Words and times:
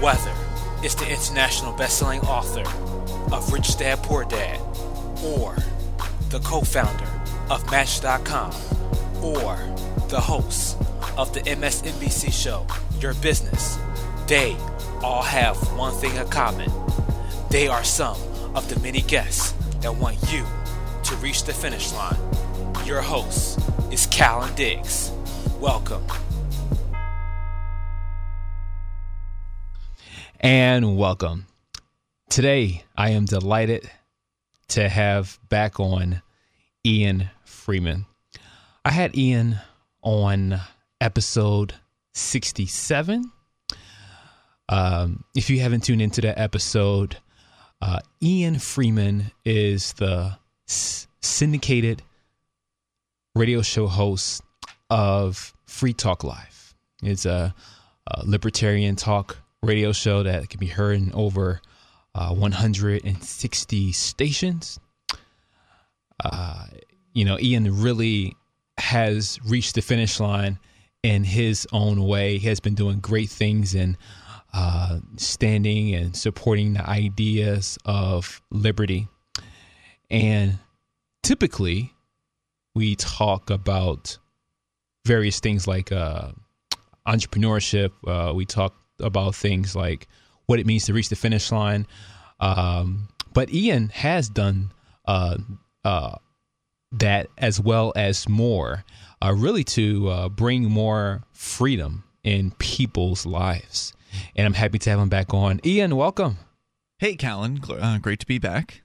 Whether 0.00 0.32
it's 0.82 0.94
the 0.94 1.06
international 1.06 1.74
best-selling 1.74 2.22
author 2.22 2.64
of 3.34 3.52
Rich 3.52 3.76
Dad 3.76 4.02
Poor 4.02 4.24
Dad, 4.24 4.58
or 5.22 5.54
the 6.30 6.40
co-founder 6.42 7.06
of 7.50 7.70
Match.com, 7.70 8.50
or 9.22 9.58
the 10.08 10.18
host 10.18 10.78
of 11.18 11.34
the 11.34 11.40
MSNBC 11.40 12.32
show 12.32 12.66
Your 12.98 13.12
Business, 13.12 13.78
they 14.26 14.56
all 15.02 15.20
have 15.20 15.58
one 15.76 15.92
thing 15.92 16.16
in 16.16 16.26
common. 16.28 16.72
They 17.50 17.68
are 17.68 17.84
some 17.84 18.16
of 18.54 18.70
the 18.70 18.80
many 18.80 19.02
guests 19.02 19.52
that 19.82 19.94
want 19.94 20.16
you 20.32 20.46
to 21.04 21.16
reach 21.16 21.44
the 21.44 21.52
finish 21.52 21.92
line. 21.92 22.16
Your 22.86 23.02
host 23.02 23.58
is 23.92 24.06
Callan 24.06 24.54
Diggs. 24.54 25.12
Welcome. 25.60 26.02
And 30.40 30.96
welcome. 30.96 31.46
Today, 32.30 32.84
I 32.96 33.10
am 33.10 33.26
delighted 33.26 33.90
to 34.68 34.88
have 34.88 35.38
back 35.50 35.78
on 35.78 36.22
Ian 36.84 37.28
Freeman. 37.44 38.06
I 38.82 38.90
had 38.90 39.16
Ian 39.16 39.58
on 40.02 40.58
episode 40.98 41.74
67. 42.14 43.30
Um, 44.70 45.24
if 45.34 45.50
you 45.50 45.60
haven't 45.60 45.84
tuned 45.84 46.00
into 46.00 46.22
that 46.22 46.38
episode, 46.38 47.18
uh, 47.82 48.00
Ian 48.22 48.58
Freeman 48.58 49.32
is 49.44 49.92
the 49.94 50.38
syndicated 50.66 52.02
radio 53.34 53.60
show 53.60 53.88
host 53.88 54.42
of 54.88 55.52
Free 55.66 55.92
Talk 55.92 56.24
Live. 56.24 56.74
It's 57.02 57.26
a, 57.26 57.54
a 58.06 58.24
libertarian 58.24 58.96
talk 58.96 59.36
radio 59.62 59.92
show 59.92 60.22
that 60.22 60.48
can 60.48 60.58
be 60.58 60.66
heard 60.66 60.96
in 60.96 61.12
over 61.12 61.60
uh, 62.14 62.34
160 62.34 63.92
stations. 63.92 64.80
Uh, 66.22 66.66
you 67.12 67.24
know, 67.24 67.38
Ian 67.38 67.82
really 67.82 68.36
has 68.78 69.38
reached 69.44 69.74
the 69.74 69.82
finish 69.82 70.18
line 70.18 70.58
in 71.02 71.24
his 71.24 71.66
own 71.72 72.04
way. 72.04 72.38
He 72.38 72.48
has 72.48 72.60
been 72.60 72.74
doing 72.74 73.00
great 73.00 73.30
things 73.30 73.74
and 73.74 73.96
uh, 74.52 75.00
standing 75.16 75.94
and 75.94 76.16
supporting 76.16 76.74
the 76.74 76.88
ideas 76.88 77.78
of 77.84 78.42
liberty. 78.50 79.08
And 80.10 80.58
typically, 81.22 81.94
we 82.74 82.96
talk 82.96 83.50
about 83.50 84.18
various 85.04 85.40
things 85.40 85.66
like 85.66 85.92
uh, 85.92 86.32
entrepreneurship. 87.06 87.92
Uh, 88.06 88.32
we 88.34 88.44
talk 88.44 88.74
about 89.00 89.34
things 89.34 89.74
like 89.74 90.08
what 90.46 90.58
it 90.58 90.66
means 90.66 90.84
to 90.86 90.92
reach 90.92 91.08
the 91.08 91.16
finish 91.16 91.50
line. 91.52 91.86
Um, 92.40 93.08
but 93.32 93.52
Ian 93.52 93.88
has 93.90 94.28
done 94.28 94.72
uh, 95.06 95.38
uh, 95.84 96.16
that 96.92 97.28
as 97.38 97.60
well 97.60 97.92
as 97.96 98.28
more, 98.28 98.84
uh, 99.22 99.34
really 99.36 99.64
to 99.64 100.08
uh, 100.08 100.28
bring 100.28 100.64
more 100.64 101.22
freedom 101.32 102.04
in 102.24 102.50
people's 102.52 103.26
lives. 103.26 103.92
And 104.34 104.46
I'm 104.46 104.54
happy 104.54 104.78
to 104.80 104.90
have 104.90 104.98
him 104.98 105.08
back 105.08 105.32
on. 105.32 105.60
Ian, 105.64 105.94
welcome. 105.96 106.38
Hey, 106.98 107.14
Callan. 107.14 107.60
Uh, 107.68 107.98
great 107.98 108.20
to 108.20 108.26
be 108.26 108.38
back. 108.38 108.82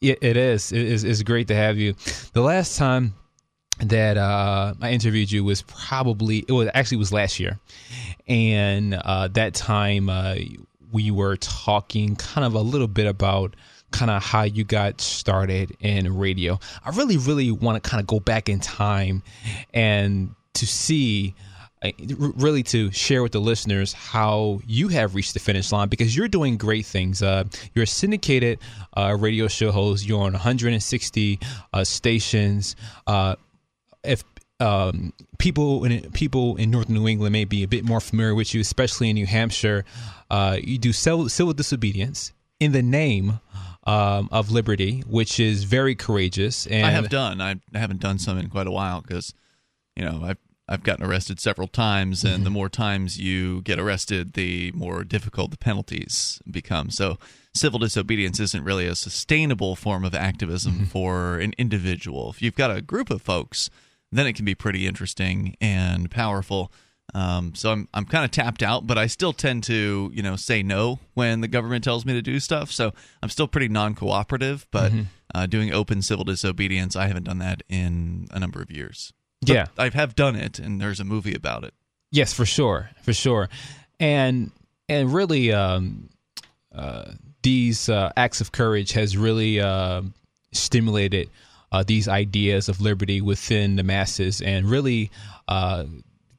Yeah, 0.00 0.14
it 0.22 0.36
is. 0.36 0.72
It 0.72 0.82
is 0.82 1.04
it's 1.04 1.22
great 1.22 1.48
to 1.48 1.54
have 1.54 1.76
you. 1.76 1.94
The 2.32 2.40
last 2.40 2.76
time 2.76 3.14
that 3.80 4.16
uh, 4.16 4.74
I 4.80 4.90
interviewed 4.92 5.30
you 5.32 5.44
was 5.44 5.62
probably 5.62 6.44
it 6.46 6.52
was 6.52 6.68
actually 6.74 6.98
was 6.98 7.12
last 7.12 7.40
year, 7.40 7.58
and 8.28 8.94
uh, 8.94 9.28
that 9.28 9.54
time 9.54 10.08
uh, 10.08 10.36
we 10.92 11.10
were 11.10 11.36
talking 11.36 12.16
kind 12.16 12.44
of 12.44 12.54
a 12.54 12.60
little 12.60 12.88
bit 12.88 13.06
about 13.06 13.54
kind 13.90 14.10
of 14.10 14.22
how 14.22 14.42
you 14.42 14.64
got 14.64 15.00
started 15.00 15.76
in 15.80 16.16
radio. 16.16 16.58
I 16.84 16.90
really, 16.90 17.16
really 17.16 17.50
want 17.50 17.82
to 17.82 17.88
kind 17.90 18.00
of 18.00 18.06
go 18.06 18.20
back 18.20 18.48
in 18.48 18.60
time 18.60 19.22
and 19.74 20.34
to 20.54 20.66
see. 20.66 21.34
uh, 21.82 21.90
Really, 22.18 22.62
to 22.64 22.92
share 22.92 23.22
with 23.22 23.32
the 23.32 23.40
listeners 23.40 23.94
how 23.94 24.60
you 24.66 24.88
have 24.88 25.14
reached 25.14 25.32
the 25.32 25.40
finish 25.40 25.72
line 25.72 25.88
because 25.88 26.14
you're 26.14 26.28
doing 26.28 26.58
great 26.58 26.84
things. 26.84 27.22
Uh, 27.22 27.44
you're 27.74 27.84
a 27.84 27.86
syndicated 27.86 28.58
uh, 28.96 29.16
radio 29.18 29.48
show 29.48 29.72
host. 29.72 30.06
You're 30.06 30.20
on 30.22 30.32
160 30.34 31.40
uh, 31.72 31.82
stations. 31.84 32.76
If 34.02 34.24
um, 34.60 35.12
people 35.38 35.84
in 35.84 36.10
people 36.12 36.56
in 36.56 36.70
northern 36.70 36.94
New 36.94 37.08
England 37.08 37.32
may 37.32 37.44
be 37.44 37.62
a 37.62 37.68
bit 37.68 37.84
more 37.84 38.00
familiar 38.00 38.34
with 38.34 38.54
you, 38.54 38.60
especially 38.60 39.10
in 39.10 39.14
New 39.14 39.26
Hampshire, 39.26 39.84
uh, 40.30 40.58
you 40.62 40.78
do 40.78 40.92
civil, 40.92 41.28
civil 41.28 41.52
disobedience 41.52 42.32
in 42.60 42.72
the 42.72 42.82
name 42.82 43.40
um, 43.84 44.28
of 44.30 44.50
liberty, 44.50 45.02
which 45.06 45.40
is 45.40 45.64
very 45.64 45.94
courageous. 45.94 46.66
And 46.66 46.86
I 46.86 46.90
have 46.90 47.08
done. 47.08 47.40
I, 47.40 47.56
I 47.74 47.78
haven't 47.78 48.00
done 48.00 48.18
some 48.18 48.38
in 48.38 48.48
quite 48.50 48.66
a 48.66 48.70
while 48.70 49.00
because, 49.00 49.34
you 49.96 50.04
know, 50.04 50.22
I've 50.24 50.38
I've 50.68 50.84
gotten 50.84 51.04
arrested 51.04 51.40
several 51.40 51.66
times, 51.66 52.22
and 52.22 52.46
the 52.46 52.50
more 52.50 52.68
times 52.68 53.18
you 53.18 53.60
get 53.62 53.80
arrested, 53.80 54.34
the 54.34 54.70
more 54.70 55.02
difficult 55.02 55.50
the 55.50 55.58
penalties 55.58 56.40
become. 56.48 56.90
So, 56.90 57.18
civil 57.52 57.80
disobedience 57.80 58.38
isn't 58.38 58.62
really 58.62 58.86
a 58.86 58.94
sustainable 58.94 59.74
form 59.74 60.04
of 60.04 60.14
activism 60.14 60.86
for 60.86 61.38
an 61.38 61.54
individual. 61.58 62.30
If 62.30 62.40
you've 62.40 62.54
got 62.54 62.70
a 62.70 62.80
group 62.80 63.10
of 63.10 63.20
folks, 63.20 63.68
then 64.12 64.26
it 64.26 64.34
can 64.34 64.44
be 64.44 64.54
pretty 64.54 64.86
interesting 64.86 65.56
and 65.60 66.10
powerful. 66.10 66.72
Um, 67.12 67.54
so 67.56 67.72
I'm 67.72 67.88
I'm 67.92 68.04
kind 68.04 68.24
of 68.24 68.30
tapped 68.30 68.62
out, 68.62 68.86
but 68.86 68.96
I 68.96 69.06
still 69.08 69.32
tend 69.32 69.64
to 69.64 70.10
you 70.14 70.22
know 70.22 70.36
say 70.36 70.62
no 70.62 71.00
when 71.14 71.40
the 71.40 71.48
government 71.48 71.82
tells 71.82 72.04
me 72.06 72.12
to 72.12 72.22
do 72.22 72.38
stuff. 72.38 72.70
So 72.70 72.92
I'm 73.22 73.28
still 73.28 73.48
pretty 73.48 73.68
non-cooperative, 73.68 74.66
but 74.70 74.92
uh, 75.34 75.46
doing 75.46 75.72
open 75.72 76.02
civil 76.02 76.24
disobedience, 76.24 76.94
I 76.94 77.08
haven't 77.08 77.24
done 77.24 77.38
that 77.38 77.62
in 77.68 78.28
a 78.30 78.38
number 78.38 78.62
of 78.62 78.70
years. 78.70 79.12
But 79.40 79.48
Yeah. 79.50 79.66
I 79.78 79.88
have 79.88 80.14
done 80.14 80.36
it, 80.36 80.58
and 80.60 80.80
there's 80.80 81.00
a 81.00 81.04
movie 81.04 81.34
about 81.34 81.64
it. 81.64 81.74
Yes, 82.12 82.32
for 82.32 82.44
sure, 82.46 82.90
for 83.02 83.12
sure, 83.12 83.48
and 83.98 84.52
and 84.88 85.12
really, 85.12 85.52
um, 85.52 86.10
uh, 86.74 87.12
these 87.42 87.88
uh, 87.88 88.12
acts 88.16 88.40
of 88.40 88.52
courage 88.52 88.92
has 88.92 89.16
really 89.16 89.60
uh, 89.60 90.02
stimulated 90.52 91.28
uh, 91.72 91.84
these 91.86 92.08
ideas 92.08 92.68
of 92.68 92.80
liberty 92.80 93.20
within 93.20 93.76
the 93.76 93.82
masses, 93.82 94.40
and 94.40 94.68
really 94.68 95.10
uh, 95.48 95.84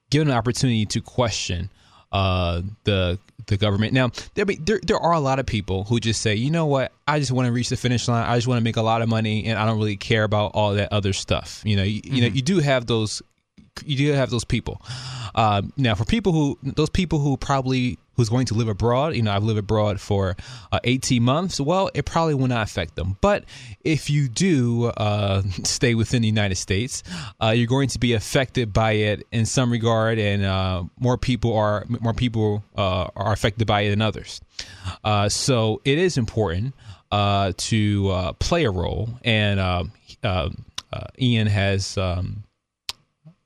given 0.10 0.30
an 0.30 0.36
opportunity 0.36 0.86
to 0.86 1.02
question 1.02 1.70
uh, 2.12 2.62
the 2.84 3.18
the 3.48 3.58
government. 3.58 3.94
Now, 3.94 4.12
there, 4.36 4.46
be, 4.46 4.56
there 4.56 4.80
there 4.84 5.00
are 5.00 5.14
a 5.14 5.20
lot 5.20 5.40
of 5.40 5.46
people 5.46 5.86
who 5.86 6.00
just 6.00 6.22
say, 6.22 6.36
you 6.36 6.52
know 6.52 6.66
what, 6.66 6.92
I 7.08 7.20
just 7.20 7.32
want 7.32 7.48
to 7.48 7.52
reach 7.52 7.70
the 7.70 7.78
finish 7.78 8.08
line. 8.08 8.26
I 8.26 8.36
just 8.36 8.48
want 8.48 8.60
to 8.60 8.64
make 8.64 8.78
a 8.78 8.82
lot 8.82 9.02
of 9.02 9.10
money, 9.10 9.46
and 9.46 9.58
I 9.58 9.66
don't 9.66 9.78
really 9.78 9.98
care 9.98 10.24
about 10.24 10.52
all 10.54 10.74
that 10.74 10.92
other 10.92 11.14
stuff. 11.14 11.62
You 11.66 11.78
know, 11.78 11.84
you, 11.84 12.02
you 12.04 12.22
know, 12.22 12.28
you 12.28 12.42
do 12.42 12.60
have 12.60 12.86
those 12.86 13.22
you 13.86 13.98
do 13.98 14.12
have 14.14 14.30
those 14.30 14.44
people. 14.44 14.82
Um, 15.36 15.72
now, 15.78 15.96
for 15.96 16.06
people 16.06 16.34
who 16.34 16.58
those 16.62 16.90
people 16.90 17.20
who 17.20 17.38
probably 17.38 17.98
who's 18.22 18.30
going 18.30 18.46
to 18.46 18.54
live 18.54 18.68
abroad, 18.68 19.16
you 19.16 19.24
know, 19.24 19.32
I've 19.32 19.44
lived 19.44 19.58
abroad 19.58 20.00
for 20.00 20.36
uh, 20.72 20.80
18 20.84 21.24
months. 21.24 21.60
Well, 21.60 21.90
it 21.94 22.06
probably 22.06 22.36
will 22.36 22.48
not 22.48 22.68
affect 22.68 22.96
them. 22.96 23.18
But 23.20 23.46
if 23.84 24.10
you 24.10 24.28
do 24.28 24.86
uh, 24.86 25.42
stay 25.64 25.96
within 25.96 26.22
the 26.22 26.28
United 26.28 26.56
States, 26.56 27.04
uh, 27.42 27.50
you're 27.50 27.68
going 27.68 27.90
to 27.90 28.00
be 28.00 28.14
affected 28.14 28.72
by 28.72 28.92
it 28.94 29.26
in 29.32 29.46
some 29.46 29.72
regard, 29.72 30.20
and 30.20 30.46
uh, 30.46 30.84
more 31.00 31.18
people 31.18 31.58
are 31.58 31.86
more 31.88 32.14
people 32.14 32.64
uh, 32.78 33.08
are 33.16 33.34
affected 33.34 33.66
by 33.66 33.82
it 33.82 33.90
than 33.90 34.02
others. 34.02 34.40
Uh, 35.04 35.28
so 35.28 35.82
it 35.84 35.98
is 35.98 36.18
important 36.18 36.76
to 37.12 38.34
play 38.40 38.66
a 38.66 38.72
role, 38.72 39.10
and 39.24 39.92
Ian 41.20 41.48
has. 41.48 41.98
Um, 41.98 42.44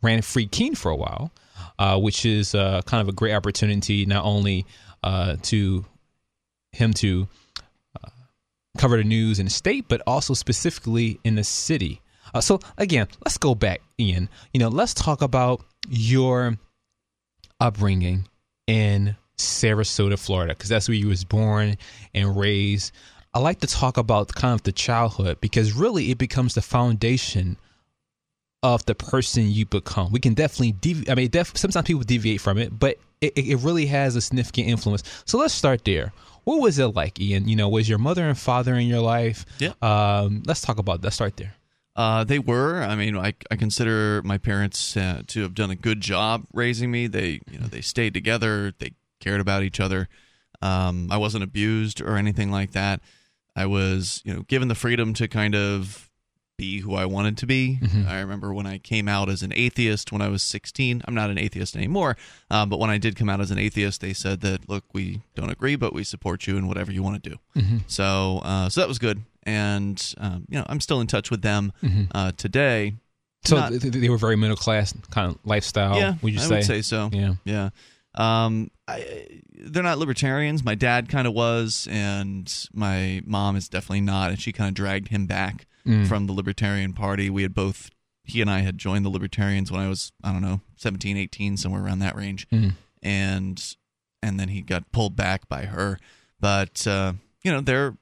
ran 0.01 0.21
Free 0.21 0.45
Keene 0.45 0.75
for 0.75 0.91
a 0.91 0.95
while, 0.95 1.31
uh, 1.79 1.99
which 1.99 2.25
is 2.25 2.55
uh, 2.55 2.81
kind 2.85 3.01
of 3.01 3.09
a 3.09 3.11
great 3.11 3.33
opportunity 3.33 4.05
not 4.05 4.23
only 4.25 4.65
uh, 5.03 5.35
to 5.43 5.85
him 6.71 6.93
to 6.93 7.27
uh, 8.03 8.09
cover 8.77 8.97
the 8.97 9.03
news 9.03 9.39
in 9.39 9.45
the 9.45 9.51
state, 9.51 9.85
but 9.87 10.01
also 10.07 10.33
specifically 10.33 11.19
in 11.23 11.35
the 11.35 11.43
city. 11.43 12.01
Uh, 12.33 12.41
so 12.41 12.59
again, 12.77 13.07
let's 13.25 13.37
go 13.37 13.55
back, 13.55 13.81
Ian. 13.99 14.29
You 14.53 14.59
know, 14.59 14.69
let's 14.69 14.93
talk 14.93 15.21
about 15.21 15.63
your 15.87 16.57
upbringing 17.59 18.27
in 18.67 19.15
Sarasota, 19.37 20.17
Florida, 20.17 20.53
because 20.53 20.69
that's 20.69 20.87
where 20.87 20.95
you 20.95 21.07
was 21.07 21.23
born 21.23 21.77
and 22.13 22.37
raised. 22.37 22.91
I 23.33 23.39
like 23.39 23.59
to 23.59 23.67
talk 23.67 23.97
about 23.97 24.33
kind 24.33 24.53
of 24.53 24.63
the 24.63 24.71
childhood 24.71 25.41
because 25.41 25.73
really 25.73 26.09
it 26.11 26.17
becomes 26.17 26.53
the 26.55 26.61
foundation 26.61 27.57
of 28.63 28.85
the 28.85 28.95
person 28.95 29.49
you 29.49 29.65
become. 29.65 30.11
We 30.11 30.19
can 30.19 30.33
definitely 30.33 30.73
devi- 30.73 31.09
I 31.09 31.15
mean, 31.15 31.29
def- 31.29 31.55
sometimes 31.57 31.85
people 31.85 32.03
deviate 32.03 32.41
from 32.41 32.57
it, 32.57 32.77
but 32.77 32.97
it, 33.21 33.37
it 33.37 33.57
really 33.57 33.85
has 33.87 34.15
a 34.15 34.21
significant 34.21 34.67
influence. 34.67 35.03
So 35.25 35.37
let's 35.37 35.53
start 35.53 35.85
there. 35.85 36.13
What 36.45 36.61
was 36.61 36.77
it 36.79 36.87
like, 36.87 37.19
Ian? 37.19 37.47
You 37.47 37.55
know, 37.55 37.69
was 37.69 37.89
your 37.89 37.97
mother 37.97 38.27
and 38.27 38.37
father 38.37 38.75
in 38.75 38.87
your 38.87 39.01
life? 39.01 39.45
Yeah. 39.59 39.73
Um, 39.81 40.43
let's 40.45 40.61
talk 40.61 40.77
about 40.79 41.01
that. 41.01 41.11
Start 41.11 41.37
there. 41.37 41.55
Uh, 41.95 42.23
they 42.23 42.39
were. 42.39 42.81
I 42.81 42.95
mean, 42.95 43.17
I, 43.17 43.33
I 43.49 43.55
consider 43.55 44.21
my 44.23 44.37
parents 44.37 44.97
uh, 44.97 45.23
to 45.27 45.41
have 45.41 45.55
done 45.55 45.71
a 45.71 45.75
good 45.75 46.01
job 46.01 46.45
raising 46.53 46.91
me. 46.91 47.07
They, 47.07 47.41
you 47.49 47.59
know, 47.59 47.67
they 47.67 47.81
stayed 47.81 48.13
together. 48.13 48.73
They 48.77 48.91
cared 49.19 49.41
about 49.41 49.63
each 49.63 49.79
other. 49.79 50.09
Um, 50.61 51.07
I 51.09 51.17
wasn't 51.17 51.43
abused 51.43 52.01
or 52.01 52.17
anything 52.17 52.51
like 52.51 52.71
that. 52.71 53.01
I 53.55 53.65
was, 53.65 54.21
you 54.25 54.33
know, 54.33 54.41
given 54.41 54.67
the 54.67 54.75
freedom 54.75 55.13
to 55.13 55.27
kind 55.27 55.55
of 55.55 56.04
be 56.57 56.79
who 56.79 56.95
I 56.95 57.05
wanted 57.05 57.37
to 57.39 57.45
be. 57.45 57.79
Mhm. 57.81 58.07
I 58.07 58.19
remember 58.19 58.53
when 58.53 58.65
I 58.65 58.77
came 58.77 59.07
out 59.07 59.29
as 59.29 59.43
an 59.43 59.51
atheist 59.55 60.11
when 60.11 60.21
I 60.21 60.29
was 60.29 60.41
16. 60.43 61.01
I'm 61.05 61.13
not 61.13 61.29
an 61.29 61.37
atheist 61.37 61.75
anymore, 61.75 62.15
uh, 62.49 62.65
but 62.65 62.79
when 62.79 62.89
I 62.89 62.97
did 62.97 63.15
come 63.15 63.29
out 63.29 63.41
as 63.41 63.51
an 63.51 63.57
atheist, 63.57 64.01
they 64.01 64.13
said 64.13 64.41
that, 64.41 64.69
look, 64.69 64.85
we 64.93 65.21
don't 65.35 65.51
agree, 65.51 65.75
but 65.75 65.93
we 65.93 66.03
support 66.03 66.47
you 66.47 66.57
in 66.57 66.67
whatever 66.67 66.91
you 66.91 67.03
want 67.03 67.21
to 67.23 67.29
do. 67.31 67.37
Mhm. 67.55 67.81
So, 67.87 68.39
uh, 68.43 68.69
so 68.69 68.81
that 68.81 68.87
was 68.87 68.99
good, 68.99 69.23
and 69.43 70.13
um, 70.17 70.45
you 70.49 70.57
know, 70.57 70.65
I'm 70.67 70.79
still 70.79 71.01
in 71.01 71.07
touch 71.07 71.29
with 71.29 71.41
them 71.41 71.73
Mhm. 71.83 72.07
uh, 72.13 72.31
today. 72.37 72.95
So 73.43 73.57
Not- 73.57 73.69
th- 73.69 73.81
th- 73.81 73.93
they 73.93 74.09
were 74.09 74.17
very 74.17 74.35
middle 74.37 74.55
class 74.57 74.93
kind 75.11 75.29
of 75.29 75.37
lifestyle. 75.45 75.97
yeah, 75.97 76.15
would 76.21 76.33
you 76.33 76.39
I 76.39 76.43
say? 76.43 76.55
would 76.55 76.65
say 76.65 76.81
so. 76.81 77.09
Yeah. 77.13 77.33
Yeah. 77.43 77.69
Um, 78.15 78.71
I, 78.87 79.27
they're 79.57 79.83
not 79.83 79.97
libertarians. 79.99 80.63
My 80.63 80.73
dad 80.75 81.09
kind 81.09 81.27
of 81.27 81.33
was, 81.33 81.85
and 81.91 82.51
my 82.73 83.21
mom 83.25 83.55
is 83.57 83.67
definitely 83.67 84.01
not. 84.01 84.29
And 84.31 84.39
she 84.41 84.51
kind 84.53 84.69
of 84.69 84.73
dragged 84.73 85.09
him 85.09 85.25
back 85.25 85.65
Mm. 85.85 86.07
from 86.07 86.25
the 86.25 86.33
Libertarian 86.33 86.93
Party. 86.93 87.29
We 87.29 87.43
had 87.43 87.53
both, 87.53 87.91
he 88.23 88.41
and 88.41 88.49
I 88.49 88.59
had 88.61 88.77
joined 88.77 89.05
the 89.05 89.09
Libertarians 89.09 89.71
when 89.71 89.81
I 89.81 89.87
was, 89.87 90.11
I 90.23 90.31
don't 90.31 90.41
know, 90.41 90.61
17, 90.77 91.15
18, 91.17 91.57
somewhere 91.57 91.83
around 91.83 91.99
that 91.99 92.15
range. 92.15 92.47
Mhm. 92.49 92.73
And, 93.03 93.75
and 94.23 94.39
then 94.39 94.49
he 94.49 94.61
got 94.61 94.91
pulled 94.91 95.15
back 95.15 95.47
by 95.47 95.65
her. 95.65 95.99
But, 96.39 96.87
uh, 96.87 97.13
you 97.43 97.51
know, 97.51 97.61
they're, 97.61 97.95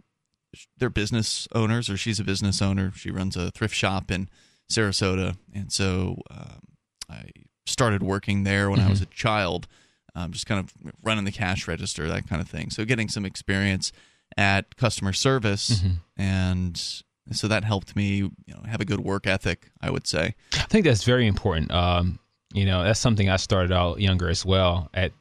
they're 0.77 0.89
business 0.89 1.47
owners, 1.53 1.89
or 1.89 1.97
she's 1.97 2.19
a 2.19 2.23
business 2.23 2.61
owner. 2.61 2.91
She 2.95 3.11
runs 3.11 3.35
a 3.35 3.51
thrift 3.51 3.75
shop 3.75 4.09
in 4.11 4.29
Sarasota. 4.71 5.35
And 5.53 5.71
so 5.71 6.21
um, 6.31 6.61
I 7.09 7.25
started 7.65 8.01
working 8.01 8.43
there 8.43 8.69
when 8.69 8.79
I 8.79 8.89
was 8.89 9.01
a 9.01 9.05
child, 9.07 9.67
um, 10.15 10.31
just 10.31 10.45
kind 10.45 10.59
of 10.59 10.73
running 11.03 11.25
the 11.25 11.31
cash 11.31 11.67
register, 11.67 12.07
that 12.07 12.27
kind 12.29 12.41
of 12.41 12.47
thing. 12.47 12.69
So 12.69 12.85
getting 12.85 13.09
some 13.09 13.25
experience 13.25 13.91
at 14.37 14.75
customer 14.77 15.11
service, 15.13 15.81
Mhm. 15.81 15.91
and 16.17 17.03
so 17.31 17.47
that 17.47 17.63
helped 17.63 17.95
me, 17.95 18.15
you 18.17 18.31
know, 18.47 18.61
have 18.67 18.81
a 18.81 18.85
good 18.85 18.99
work 18.99 19.25
ethic. 19.27 19.71
I 19.81 19.89
would 19.89 20.05
say. 20.07 20.35
I 20.53 20.65
think 20.69 20.85
that's 20.85 21.03
very 21.03 21.25
important. 21.27 21.71
Um, 21.71 22.19
you 22.53 22.65
know, 22.65 22.83
that's 22.83 22.99
something 22.99 23.29
I 23.29 23.37
started 23.37 23.71
out 23.71 23.99
younger 24.01 24.29
as 24.29 24.45
well. 24.45 24.89
At 24.93 25.11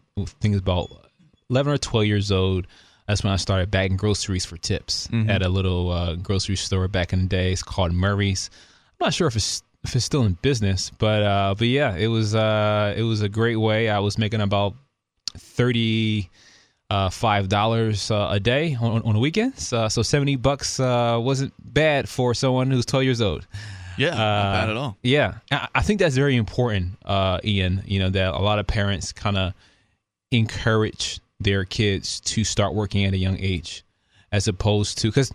things 0.41 0.59
about 0.59 0.91
eleven 1.49 1.73
or 1.73 1.79
twelve 1.79 2.07
years 2.07 2.31
old. 2.33 2.67
That's 3.09 3.25
when 3.25 3.33
I 3.33 3.37
started 3.37 3.71
bagging 3.71 3.97
groceries 3.97 4.45
for 4.45 4.57
tips 4.57 5.09
Mhm. 5.09 5.29
at 5.29 5.43
a 5.43 5.49
little 5.49 5.91
uh, 5.91 6.15
grocery 6.15 6.57
store 6.57 6.87
back 6.89 7.13
in 7.13 7.23
the 7.23 7.27
day. 7.29 7.53
It's 7.53 7.63
called 7.63 7.93
Murray's. 7.93 8.49
I'm 9.01 9.07
not 9.07 9.15
sure 9.15 9.27
if 9.27 9.35
it's 9.37 9.63
if 9.85 9.97
it's 9.97 10.05
still 10.05 10.23
in 10.23 10.35
business, 10.43 10.91
but 10.99 11.23
uh, 11.23 11.55
but 11.59 11.67
yeah, 11.67 11.97
it 11.97 12.07
was 12.07 12.35
uh, 12.35 12.95
it 12.97 13.03
was 13.03 13.21
a 13.23 13.29
great 13.29 13.57
way. 13.57 13.89
I 13.91 13.99
was 13.99 14.19
making 14.19 14.41
about 14.41 14.75
thirty 15.37 16.31
uh, 16.93 17.09
five 17.11 17.45
dollars 17.49 18.11
uh, 18.11 18.29
a 18.31 18.41
day 18.41 18.77
on, 18.81 19.03
on 19.09 19.13
the 19.15 19.21
weekends. 19.21 19.73
Uh, 19.73 19.89
so 19.89 20.03
seventy 20.03 20.37
bucks 20.37 20.79
uh, 20.79 21.19
wasn't 21.21 21.53
bad 21.59 22.09
for 22.09 22.35
someone 22.35 22.71
who's 22.71 22.85
twelve 22.87 23.05
years 23.05 23.21
old. 23.21 23.47
Yeah, 23.99 24.11
not 24.11 24.19
Uh, 24.21 24.53
bad 24.61 24.71
at 24.71 24.77
all. 24.77 24.97
Yeah, 25.03 25.31
I 25.75 25.83
think 25.83 26.01
that's 26.01 26.17
very 26.17 26.37
important, 26.37 26.99
uh, 27.05 27.39
Ian. 27.45 27.83
You 27.87 27.99
know 28.01 28.11
that 28.11 28.35
a 28.35 28.43
lot 28.43 28.59
of 28.59 28.67
parents 28.67 29.13
kind 29.13 29.37
of 29.37 29.53
encourage 30.31 31.21
their 31.41 31.65
kids 31.65 32.21
to 32.21 32.45
start 32.45 32.75
working 32.75 33.05
at 33.05 33.13
a 33.15 33.19
young 33.19 33.39
age, 33.39 33.85
as 34.31 34.49
opposed 34.49 34.99
to 34.99 35.09
because 35.09 35.33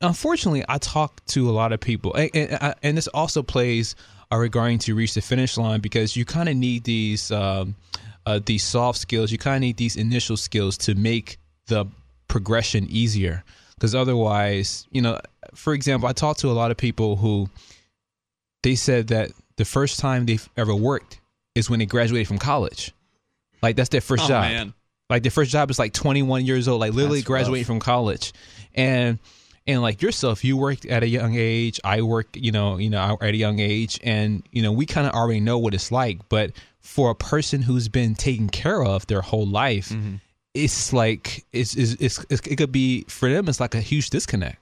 unfortunately, 0.00 0.64
I 0.68 0.78
talk 0.78 1.24
to 1.26 1.48
a 1.48 1.52
lot 1.60 1.72
of 1.72 1.80
people, 1.80 2.12
and, 2.14 2.30
and, 2.34 2.74
and 2.82 2.96
this 2.96 3.08
also 3.08 3.42
plays 3.42 3.96
regarding 4.30 4.80
to 4.80 4.94
reach 4.96 5.14
the 5.14 5.20
finish 5.20 5.56
line 5.56 5.80
because 5.80 6.16
you 6.16 6.24
kind 6.24 6.48
of 6.48 6.56
need 6.56 6.82
these 6.82 7.30
um, 7.30 7.76
uh, 8.26 8.40
these 8.44 8.64
soft 8.64 8.98
skills. 8.98 9.30
You 9.32 9.38
kind 9.38 9.56
of 9.56 9.60
need 9.62 9.76
these 9.76 9.96
initial 9.96 10.36
skills 10.36 10.76
to 10.78 10.94
make 10.94 11.38
the 11.66 11.86
progression 12.28 12.86
easier. 12.88 13.44
Because 13.74 13.94
otherwise, 13.94 14.86
you 14.90 15.02
know, 15.02 15.20
for 15.54 15.74
example, 15.74 16.08
I 16.08 16.12
talked 16.12 16.40
to 16.40 16.50
a 16.50 16.52
lot 16.52 16.70
of 16.70 16.76
people 16.76 17.16
who 17.16 17.48
they 18.62 18.74
said 18.74 19.08
that 19.08 19.30
the 19.56 19.64
first 19.64 19.98
time 20.00 20.26
they've 20.26 20.48
ever 20.56 20.74
worked 20.74 21.20
is 21.54 21.68
when 21.68 21.78
they 21.80 21.86
graduated 21.86 22.26
from 22.28 22.38
college. 22.38 22.92
Like 23.62 23.76
that's 23.76 23.88
their 23.90 24.00
first 24.00 24.24
Oh, 24.24 24.28
job. 24.28 24.42
man. 24.42 24.74
Like 25.10 25.22
their 25.22 25.30
first 25.30 25.50
job 25.50 25.70
is 25.70 25.78
like 25.78 25.92
21 25.92 26.46
years 26.46 26.66
old, 26.66 26.80
like 26.80 26.92
literally 26.94 27.18
That's 27.18 27.26
graduating 27.26 27.62
rough. 27.62 27.66
from 27.66 27.80
college, 27.80 28.32
and 28.74 29.18
and 29.66 29.80
like 29.82 30.02
yourself, 30.02 30.44
you 30.44 30.56
worked 30.56 30.84
at 30.86 31.02
a 31.02 31.08
young 31.08 31.34
age. 31.36 31.80
I 31.84 32.02
work, 32.02 32.28
you 32.34 32.52
know, 32.52 32.76
you 32.78 32.90
know, 32.90 33.16
at 33.20 33.30
a 33.34 33.36
young 33.36 33.58
age, 33.60 33.98
and 34.02 34.42
you 34.52 34.62
know, 34.62 34.72
we 34.72 34.86
kind 34.86 35.06
of 35.06 35.14
already 35.14 35.40
know 35.40 35.58
what 35.58 35.74
it's 35.74 35.90
like. 35.92 36.28
But 36.28 36.52
for 36.80 37.10
a 37.10 37.14
person 37.14 37.62
who's 37.62 37.88
been 37.88 38.14
taken 38.14 38.48
care 38.48 38.82
of 38.84 39.06
their 39.06 39.22
whole 39.22 39.46
life, 39.46 39.88
Mm-hmm. 39.88 40.16
it's 40.54 40.92
like 40.92 41.44
it's, 41.52 41.74
it's, 41.76 41.94
it's 42.28 42.46
it 42.46 42.56
could 42.56 42.72
be 42.72 43.04
for 43.08 43.30
them. 43.30 43.48
It's 43.48 43.60
like 43.60 43.74
a 43.74 43.80
huge 43.80 44.10
disconnect. 44.10 44.58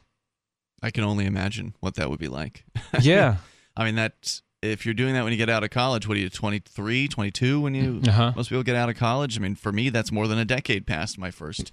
I 0.83 0.91
can 0.91 1.05
only 1.05 1.27
imagine 1.27 1.75
what 1.81 1.95
that 1.97 2.11
would 2.11 2.19
be 2.19 2.29
like. 2.29 2.65
Yeah. 3.01 3.37
I 3.77 3.85
mean, 3.85 3.95
that 3.97 4.41
if 4.63 4.85
you're 4.85 4.95
doing 4.95 5.15
that 5.15 5.23
when 5.25 5.33
you 5.33 5.39
get 5.39 5.49
out 5.49 5.65
of 5.65 5.71
college, 5.71 6.07
what 6.07 6.17
are 6.17 6.21
you, 6.21 6.29
23, 6.29 7.09
22 7.09 7.61
when 7.61 7.75
you 7.75 8.01
Uh-huh. 8.07 8.33
most 8.37 8.49
people 8.49 8.63
get 8.63 8.77
out 8.77 8.89
of 8.89 8.97
college? 8.97 9.37
I 9.37 9.41
mean, 9.41 9.55
for 9.55 9.73
me, 9.73 9.89
that's 9.91 10.13
more 10.13 10.29
than 10.29 10.39
a 10.39 10.45
decade 10.45 10.87
past 10.87 11.19
my 11.19 11.31
first, 11.31 11.73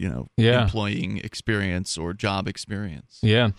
you 0.00 0.08
know, 0.08 0.28
Yeah. 0.36 0.62
employing 0.62 1.18
experience 1.18 1.98
or 1.98 2.14
job 2.14 2.48
experience. 2.48 3.18
Yeah. 3.22 3.50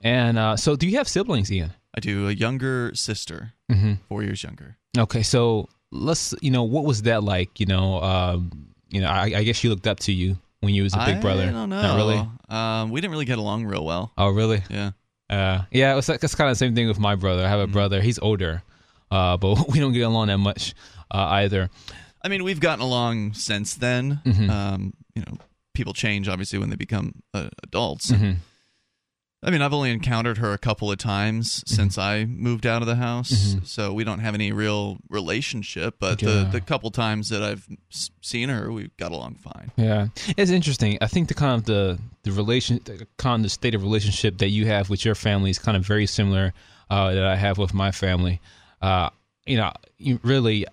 And 0.00 0.38
uh, 0.38 0.56
so, 0.56 0.76
do 0.76 0.86
you 0.88 0.96
have 0.98 1.06
siblings, 1.08 1.50
Ian? 1.52 1.72
I 1.96 2.00
do 2.00 2.28
a 2.28 2.32
younger 2.32 2.92
sister, 2.94 3.52
Mm-hmm. 3.70 3.94
four 4.08 4.22
years 4.22 4.42
younger. 4.42 4.76
Okay, 4.98 5.22
so 5.22 5.68
let's 5.92 6.34
you 6.40 6.50
know 6.50 6.64
what 6.64 6.84
was 6.84 7.02
that 7.02 7.22
like? 7.22 7.60
You 7.60 7.66
know, 7.66 8.00
um, 8.02 8.50
you 8.90 9.00
know, 9.00 9.08
I, 9.08 9.24
I 9.36 9.42
guess 9.44 9.56
she 9.56 9.68
looked 9.68 9.86
up 9.86 10.00
to 10.00 10.12
you 10.12 10.36
when 10.60 10.74
you 10.74 10.82
was 10.82 10.94
a 10.94 11.04
big 11.06 11.20
brother. 11.20 11.44
I 11.44 11.52
don't 11.52 11.68
know. 11.70 11.82
Not 11.82 11.96
really. 11.96 12.28
Um, 12.48 12.90
we 12.90 13.00
didn't 13.00 13.12
really 13.12 13.24
get 13.26 13.38
along 13.38 13.66
real 13.66 13.84
well. 13.84 14.10
Oh, 14.18 14.28
really? 14.30 14.62
Yeah. 14.70 14.90
Uh, 15.30 15.62
yeah, 15.70 15.96
it's 15.96 16.08
like, 16.08 16.20
kind 16.20 16.50
of 16.50 16.56
the 16.56 16.58
same 16.58 16.74
thing 16.74 16.88
with 16.88 16.98
my 16.98 17.14
brother. 17.14 17.44
I 17.44 17.48
have 17.48 17.60
a 17.60 17.64
Mm-hmm. 17.64 17.72
brother. 17.72 18.00
He's 18.02 18.18
older, 18.18 18.62
uh, 19.12 19.36
but 19.36 19.68
we 19.72 19.78
don't 19.78 19.92
get 19.92 20.02
along 20.02 20.26
that 20.28 20.38
much 20.38 20.74
uh, 21.10 21.38
either. 21.42 21.70
I 22.22 22.28
mean, 22.28 22.42
we've 22.44 22.58
gotten 22.60 22.82
along 22.84 23.34
since 23.34 23.74
then. 23.76 24.20
Mhm. 24.26 24.50
Um, 24.50 24.92
you 25.14 25.22
know, 25.22 25.38
people 25.80 25.94
change 25.94 26.28
obviously 26.28 26.58
when 26.58 26.68
they 26.70 26.76
become 26.76 27.06
uh, 27.32 27.48
adults. 27.62 28.10
Mhm. 28.12 28.36
I 29.42 29.50
mean, 29.50 29.62
I've 29.62 29.72
only 29.72 29.90
encountered 29.90 30.36
her 30.36 30.52
a 30.52 30.58
couple 30.58 30.92
of 30.92 30.98
times 30.98 31.44
Mm-hmm. 31.64 31.74
since 31.76 31.96
I 31.96 32.26
moved 32.26 32.66
out 32.66 32.82
of 32.82 32.88
the 32.92 32.96
house, 32.96 33.32
Mhm. 33.54 33.66
so 33.66 33.82
we 33.94 34.04
don't 34.04 34.18
have 34.26 34.34
any 34.34 34.52
real 34.52 34.98
relationship. 35.08 35.94
But 35.98 36.20
Yeah. 36.20 36.28
the 36.28 36.38
the 36.56 36.60
couple 36.60 36.90
times 36.90 37.30
that 37.30 37.42
I've 37.42 37.64
s- 37.90 38.10
seen 38.20 38.50
her, 38.50 38.70
we 38.70 38.90
got 38.98 39.12
along 39.12 39.36
fine. 39.36 39.70
Yeah, 39.76 40.08
it's 40.36 40.50
interesting. 40.50 40.98
I 41.00 41.06
think 41.06 41.28
the 41.28 41.34
kind 41.44 41.54
of 41.58 41.64
the 41.64 41.98
the 42.24 42.32
relation, 42.32 42.80
the 42.84 43.06
kind 43.16 43.40
of 43.40 43.44
the 43.44 43.48
state 43.60 43.74
of 43.74 43.82
relationship 43.82 44.36
that 44.38 44.50
you 44.50 44.66
have 44.66 44.90
with 44.90 45.02
your 45.06 45.14
family 45.14 45.48
is 45.50 45.58
kind 45.58 45.76
of 45.78 45.86
very 45.86 46.06
similar 46.06 46.52
uh, 46.90 47.14
that 47.14 47.24
I 47.24 47.36
have 47.36 47.56
with 47.56 47.72
my 47.72 47.92
family. 47.92 48.40
Uh, 48.82 49.08
you 49.46 49.56
know, 49.56 49.72
you 49.96 50.20
really, 50.22 50.66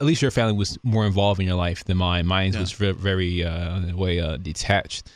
at 0.00 0.06
least 0.06 0.22
your 0.22 0.30
family 0.30 0.52
was 0.54 0.78
more 0.82 1.06
involved 1.06 1.40
in 1.40 1.46
your 1.46 1.56
life 1.56 1.84
than 1.84 1.96
mine. 1.96 2.26
Mine 2.26 2.52
Yeah. 2.52 2.60
was 2.60 2.72
very, 2.72 2.92
very 2.92 3.44
uh, 3.44 3.94
way 3.96 4.20
uh, 4.20 4.36
detached. 4.38 5.08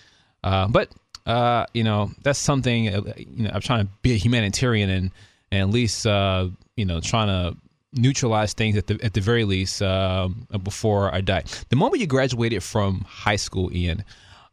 Uh, 0.44 0.68
but 0.68 0.90
uh, 1.26 1.66
you 1.74 1.84
know, 1.84 2.10
that's 2.22 2.38
something. 2.38 2.88
uh, 2.88 3.02
You 3.16 3.44
know, 3.44 3.50
I'm 3.52 3.60
trying 3.60 3.86
to 3.86 3.92
be 4.02 4.12
a 4.12 4.16
humanitarian 4.16 4.88
and 4.90 5.10
and 5.50 5.62
at 5.62 5.68
least 5.70 6.06
uh, 6.06 6.48
you 6.76 6.84
know 6.84 7.00
trying 7.00 7.28
to 7.28 7.56
neutralize 7.94 8.52
things 8.52 8.76
at 8.76 8.86
the 8.86 8.98
at 9.02 9.14
the 9.14 9.20
very 9.20 9.44
least 9.44 9.82
um, 9.82 10.46
before 10.62 11.12
I 11.14 11.20
die. 11.22 11.44
The 11.70 11.76
moment 11.76 12.00
you 12.00 12.06
graduated 12.06 12.62
from 12.62 13.00
high 13.08 13.36
school, 13.36 13.70
Ian, 13.74 14.04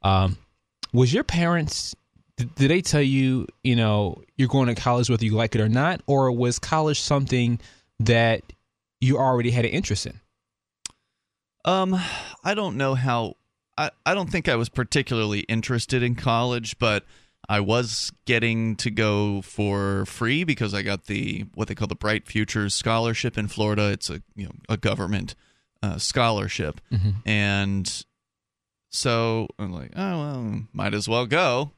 um, 0.03 0.37
was 0.93 1.13
your 1.13 1.23
parents? 1.23 1.95
Did, 2.37 2.53
did 2.55 2.69
they 2.71 2.81
tell 2.81 3.01
you, 3.01 3.47
you 3.63 3.75
know, 3.77 4.21
you're 4.37 4.49
going 4.49 4.67
to 4.67 4.75
college 4.75 5.09
whether 5.09 5.23
you 5.23 5.35
like 5.35 5.55
it 5.55 5.61
or 5.61 5.69
not, 5.69 6.01
or 6.07 6.29
was 6.31 6.59
college 6.59 6.99
something 6.99 7.59
that 8.01 8.41
you 9.05 9.17
already 9.17 9.51
had 9.51 9.65
an 9.65 9.71
interest 9.71 10.05
in? 10.05 10.19
Um, 11.63 11.99
I 12.43 12.53
don't 12.53 12.77
know 12.77 12.95
how. 12.95 13.35
I, 13.77 13.91
I 14.05 14.13
don't 14.13 14.29
think 14.29 14.47
I 14.47 14.55
was 14.55 14.69
particularly 14.69 15.41
interested 15.41 16.01
in 16.01 16.15
college, 16.15 16.77
but 16.79 17.03
I 17.49 17.59
was 17.59 18.11
getting 18.25 18.75
to 18.77 18.89
go 18.89 19.41
for 19.41 20.05
free 20.05 20.43
because 20.43 20.73
I 20.73 20.81
got 20.81 21.05
the 21.05 21.45
what 21.53 21.67
they 21.67 21.75
call 21.75 21.87
the 21.87 21.95
Bright 21.95 22.27
Futures 22.27 22.73
Scholarship 22.73 23.37
in 23.37 23.47
Florida. 23.47 23.89
It's 23.91 24.09
a 24.09 24.21
you 24.35 24.45
know 24.45 24.53
a 24.69 24.77
government 24.77 25.35
uh, 25.83 25.97
scholarship, 25.97 26.79
and 27.25 28.05
so 28.89 29.47
I'm 29.59 29.73
like, 29.73 29.91
oh 29.95 30.19
well, 30.19 30.61
might 30.71 30.93
as 30.93 31.09
well 31.09 31.25
go. 31.25 31.71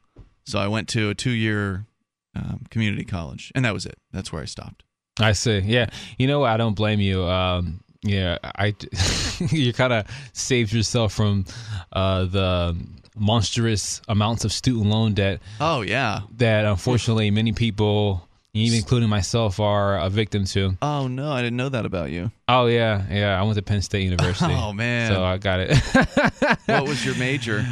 So 0.46 0.58
I 0.58 0.68
went 0.68 0.88
to 0.90 1.10
a 1.10 1.14
two 1.14 1.30
year 1.30 1.86
um, 2.34 2.64
community 2.70 3.04
college, 3.04 3.50
and 3.54 3.64
that 3.64 3.74
was 3.74 3.84
it. 3.86 3.98
That's 4.12 4.32
where 4.32 4.42
I 4.42 4.46
stopped. 4.46 4.84
I 5.18 5.32
see. 5.32 5.58
Yeah, 5.58 5.90
you 6.18 6.26
know. 6.26 6.44
I 6.44 6.56
don't 6.56 6.74
blame 6.74 7.00
you. 7.00 7.24
Um, 7.24 7.80
yeah, 8.02 8.38
I 8.42 8.74
you 9.50 9.72
kind 9.72 9.92
of 9.92 10.06
saved 10.32 10.72
yourself 10.72 11.12
from 11.12 11.44
uh, 11.92 12.24
the 12.24 12.76
monstrous 13.16 14.00
amounts 14.08 14.44
of 14.44 14.52
student 14.52 14.86
loan 14.86 15.12
debt 15.12 15.40
Oh 15.58 15.80
yeah, 15.80 16.20
that 16.36 16.64
unfortunately 16.64 17.32
many 17.32 17.52
people 17.52 18.28
even 18.54 18.78
including 18.78 19.08
myself, 19.08 19.60
are 19.60 19.98
a 19.98 20.08
victim 20.10 20.44
to. 20.46 20.76
Oh 20.82 21.06
no, 21.06 21.30
I 21.32 21.42
didn't 21.42 21.56
know 21.56 21.68
that 21.68 21.86
about 21.86 22.10
you. 22.10 22.30
Oh 22.48 22.66
yeah, 22.66 23.04
yeah. 23.10 23.38
I 23.38 23.42
went 23.42 23.56
to 23.56 23.62
Penn 23.62 23.82
State 23.82 24.04
University. 24.04 24.52
Oh 24.58 24.72
man. 24.72 25.12
So 25.12 25.22
I 25.22 25.36
got 25.38 25.60
it. 25.60 25.76
what 26.66 26.88
was 26.88 27.04
your 27.04 27.14
major? 27.16 27.64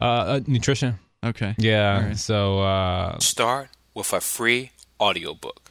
uh, 0.00 0.04
uh, 0.04 0.40
nutrition. 0.46 0.98
Okay. 1.24 1.54
Yeah. 1.58 1.96
All 1.96 2.08
right. 2.08 2.18
So 2.18 2.60
uh, 2.60 3.18
Start 3.18 3.68
with 3.94 4.12
a 4.12 4.20
free 4.20 4.72
audiobook. 5.00 5.63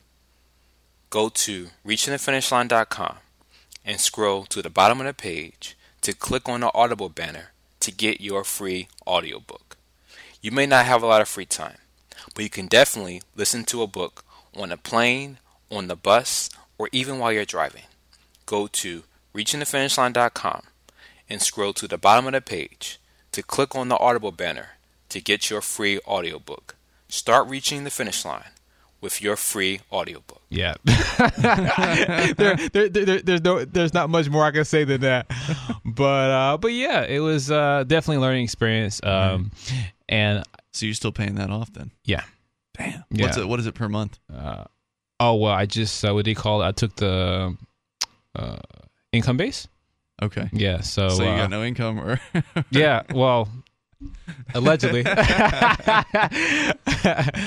Go 1.14 1.30
to 1.30 1.68
reachingthefinishline.com 1.86 3.18
and 3.86 4.00
scroll 4.00 4.46
to 4.46 4.64
the 4.64 4.70
bottom 4.72 5.00
of 5.00 5.06
the 5.06 5.14
page 5.14 5.78
to 6.02 6.12
click 6.12 6.50
on 6.50 6.62
the 6.62 6.72
Audible 6.74 7.10
banner 7.10 7.52
to 7.82 7.92
get 7.92 8.20
your 8.20 8.44
free 8.44 8.88
audiobook. 9.06 9.78
You 10.42 10.50
may 10.50 10.66
not 10.66 10.88
have 10.88 11.04
a 11.04 11.06
lot 11.06 11.22
of 11.22 11.30
free 11.30 11.46
time, 11.46 11.78
but 12.34 12.44
you 12.44 12.50
can 12.50 12.66
definitely 12.66 13.22
listen 13.36 13.64
to 13.66 13.84
a 13.84 13.88
book 13.88 14.26
on 14.56 14.72
a 14.72 14.76
plane, 14.76 15.38
on 15.70 15.88
the 15.88 15.96
bus, 15.96 16.50
or 16.80 16.90
even 16.92 17.20
while 17.20 17.32
you're 17.32 17.46
driving. 17.46 17.84
Go 18.48 18.66
to 18.66 19.04
reachingthefinishline.com 19.36 20.64
and 21.30 21.44
scroll 21.44 21.74
to 21.74 21.88
the 21.88 22.00
bottom 22.00 22.26
of 22.26 22.34
the 22.34 22.42
page 22.42 23.00
to 23.34 23.44
click 23.44 23.76
on 23.76 23.90
the 23.90 24.00
Audible 24.00 24.32
banner 24.32 24.78
to 25.10 25.22
get 25.22 25.52
your 25.52 25.62
free 25.62 26.00
audiobook. 26.08 26.74
Start 27.08 27.48
reaching 27.48 27.84
the 27.84 27.92
finish 27.92 28.26
line 28.26 28.50
with 29.04 29.22
your 29.22 29.36
free 29.36 29.82
audiobook. 29.92 30.42
yeah. 30.50 30.74
there, 32.38 32.56
there, 32.70 32.90
there, 32.90 33.22
there's 33.22 33.42
no, 33.44 33.66
there's 33.66 33.94
not 33.94 34.10
much 34.10 34.30
more 34.30 34.46
I 34.46 34.52
can 34.52 34.66
say 34.66 34.84
than 34.86 35.02
that. 35.02 35.30
But, 35.86 36.32
uh, 36.32 36.58
but 36.58 36.70
yeah, 36.74 37.04
it 37.04 37.20
was 37.20 37.52
uh, 37.52 37.84
definitely 37.86 38.16
a 38.18 38.22
learning 38.22 38.46
experience. 38.46 39.00
Um, 39.04 39.52
and 40.10 40.44
So 40.72 40.86
you're 40.88 40.96
still 40.96 41.12
paying 41.12 41.36
that 41.36 41.52
off 41.52 41.72
then? 41.74 41.92
yeah. 42.06 42.24
Damn. 42.76 43.04
Yeah. 43.12 43.26
What's 43.26 43.38
it? 43.38 43.48
What 43.48 43.60
is 43.60 43.68
it 43.68 43.76
per 43.76 43.88
month? 43.88 44.18
Oh 45.20 45.36
well, 45.36 45.54
I 45.54 45.68
just 45.68 46.04
uh, 46.04 46.12
what 46.16 46.26
do 46.26 46.32
you 46.32 46.36
call 46.36 46.64
it? 46.64 46.66
I 46.66 46.72
took 46.72 46.96
the 46.96 47.56
uh, 48.36 48.58
income 49.12 49.38
base. 49.38 49.68
Okay. 50.22 50.50
Yeah. 50.52 50.82
So, 50.82 51.10
So 51.10 51.24
you 51.24 51.30
uh, 51.30 51.38
got 51.38 51.50
no 51.52 51.64
income, 51.64 52.00
or 52.00 52.20
yeah. 52.72 53.04
Well, 53.14 53.48
allegedly. 54.54 55.04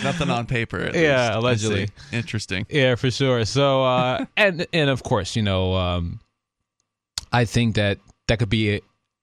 nothing 0.03 0.31
on 0.31 0.47
paper? 0.47 0.79
At 0.81 0.95
Yeah, 0.95 1.27
least. 1.37 1.65
Allegedly. 1.65 1.89
Interesting. 2.13 2.67
Yeah, 2.69 2.95
for 2.95 3.11
sure. 3.11 3.45
So, 3.45 3.85
uh, 3.85 4.25
and 4.37 4.67
and 4.73 4.91
of 4.91 5.03
course, 5.03 5.37
you 5.37 5.43
know, 5.43 5.75
um, 5.75 6.21
I 7.33 7.45
think 7.45 7.75
that 7.77 7.99
that 8.29 8.39
could 8.39 8.49
be 8.49 8.77
a, 8.77 8.81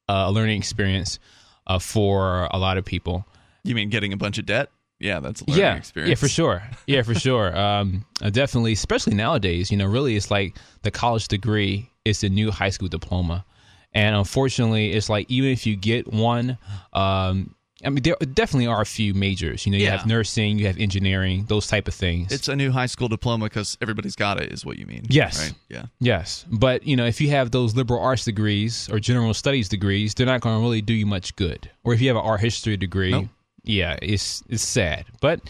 a 0.10 0.32
learning 0.32 0.58
experience 0.58 1.20
uh, 1.68 1.80
for 1.80 2.48
a 2.52 2.58
lot 2.58 2.78
of 2.78 2.86
people. 2.86 3.26
You 3.64 3.76
mean 3.76 3.90
getting 3.90 4.14
a 4.14 4.18
bunch 4.18 4.38
of 4.38 4.46
debt? 4.46 4.70
Yeah, 5.00 5.20
that's 5.20 5.42
a 5.42 5.46
learning 5.46 5.60
yeah, 5.64 5.76
experience. 5.76 6.10
yeah, 6.10 6.16
for 6.16 6.28
sure. 6.30 6.64
Yeah, 6.88 7.02
for 7.02 7.16
sure. 7.20 7.58
Um, 7.58 8.06
uh, 8.22 8.30
definitely, 8.30 8.74
especially 8.74 9.16
nowadays. 9.16 9.72
You 9.72 9.78
know, 9.78 9.86
really, 9.86 10.16
it's 10.16 10.32
like 10.32 10.56
the 10.84 10.92
college 10.92 11.28
degree 11.28 11.90
is 12.06 12.22
the 12.22 12.30
new 12.30 12.52
high 12.52 12.70
school 12.70 12.88
diploma, 12.90 13.44
and 13.94 14.16
unfortunately, 14.16 14.94
it's 14.94 15.10
like 15.10 15.30
even 15.30 15.50
if 15.52 15.66
you 15.66 15.76
get 15.76 16.12
one. 16.12 16.58
Um, 16.94 17.56
I 17.86 17.90
mean, 17.90 18.02
there 18.02 18.16
definitely 18.34 18.68
are 18.68 18.80
a 18.80 18.86
few 18.86 19.14
majors. 19.14 19.66
You 19.66 19.74
know, 19.74 19.78
you 19.78 19.84
Yeah. 19.84 19.98
have 19.98 20.08
nursing, 20.08 20.58
you 20.58 20.68
have 20.68 20.78
engineering, 20.78 21.44
those 21.50 21.68
type 21.68 21.90
of 21.90 21.94
things. 21.94 22.32
It's 22.32 22.48
a 22.48 22.56
new 22.56 22.72
high 22.72 22.86
school 22.86 23.10
diploma 23.10 23.48
because 23.48 23.78
everybody's 23.82 24.16
got 24.16 24.40
it, 24.42 24.54
is 24.54 24.66
what 24.66 24.78
you 24.78 24.86
mean. 24.86 25.04
Yes. 25.10 25.38
Right. 25.44 25.54
Yeah. 25.68 25.86
Yes, 26.00 26.46
but 26.50 26.88
you 26.88 26.96
know, 26.96 27.06
if 27.06 27.20
you 27.20 27.30
have 27.32 27.52
those 27.52 27.76
liberal 27.76 28.00
arts 28.02 28.24
degrees 28.24 28.88
or 28.90 29.00
general 29.02 29.34
studies 29.34 29.68
degrees, 29.68 30.14
they're 30.14 30.26
not 30.26 30.40
going 30.40 30.56
to 30.56 30.62
really 30.62 30.82
do 30.82 30.94
you 30.94 31.06
much 31.06 31.36
good. 31.36 31.70
Or 31.84 31.94
if 31.94 32.00
you 32.00 32.08
have 32.08 32.16
an 32.16 32.24
art 32.24 32.40
history 32.40 32.78
degree, 32.78 33.12
Nope. 33.12 33.28
yeah, 33.66 33.98
it's 34.02 34.44
it's 34.48 34.64
sad. 34.66 35.04
But 35.20 35.42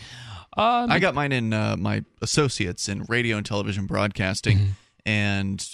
um, 0.57 0.89
I 0.91 0.97
got 0.97 1.13
mine 1.13 1.33
in 1.33 1.53
uh, 1.53 1.75
my 1.77 2.03
associates 2.23 2.89
in 2.89 3.03
radio 3.03 3.37
and 3.37 3.45
television 3.45 3.85
broadcasting, 3.85 4.57
Mm-hmm. 4.57 4.69
And 5.05 5.65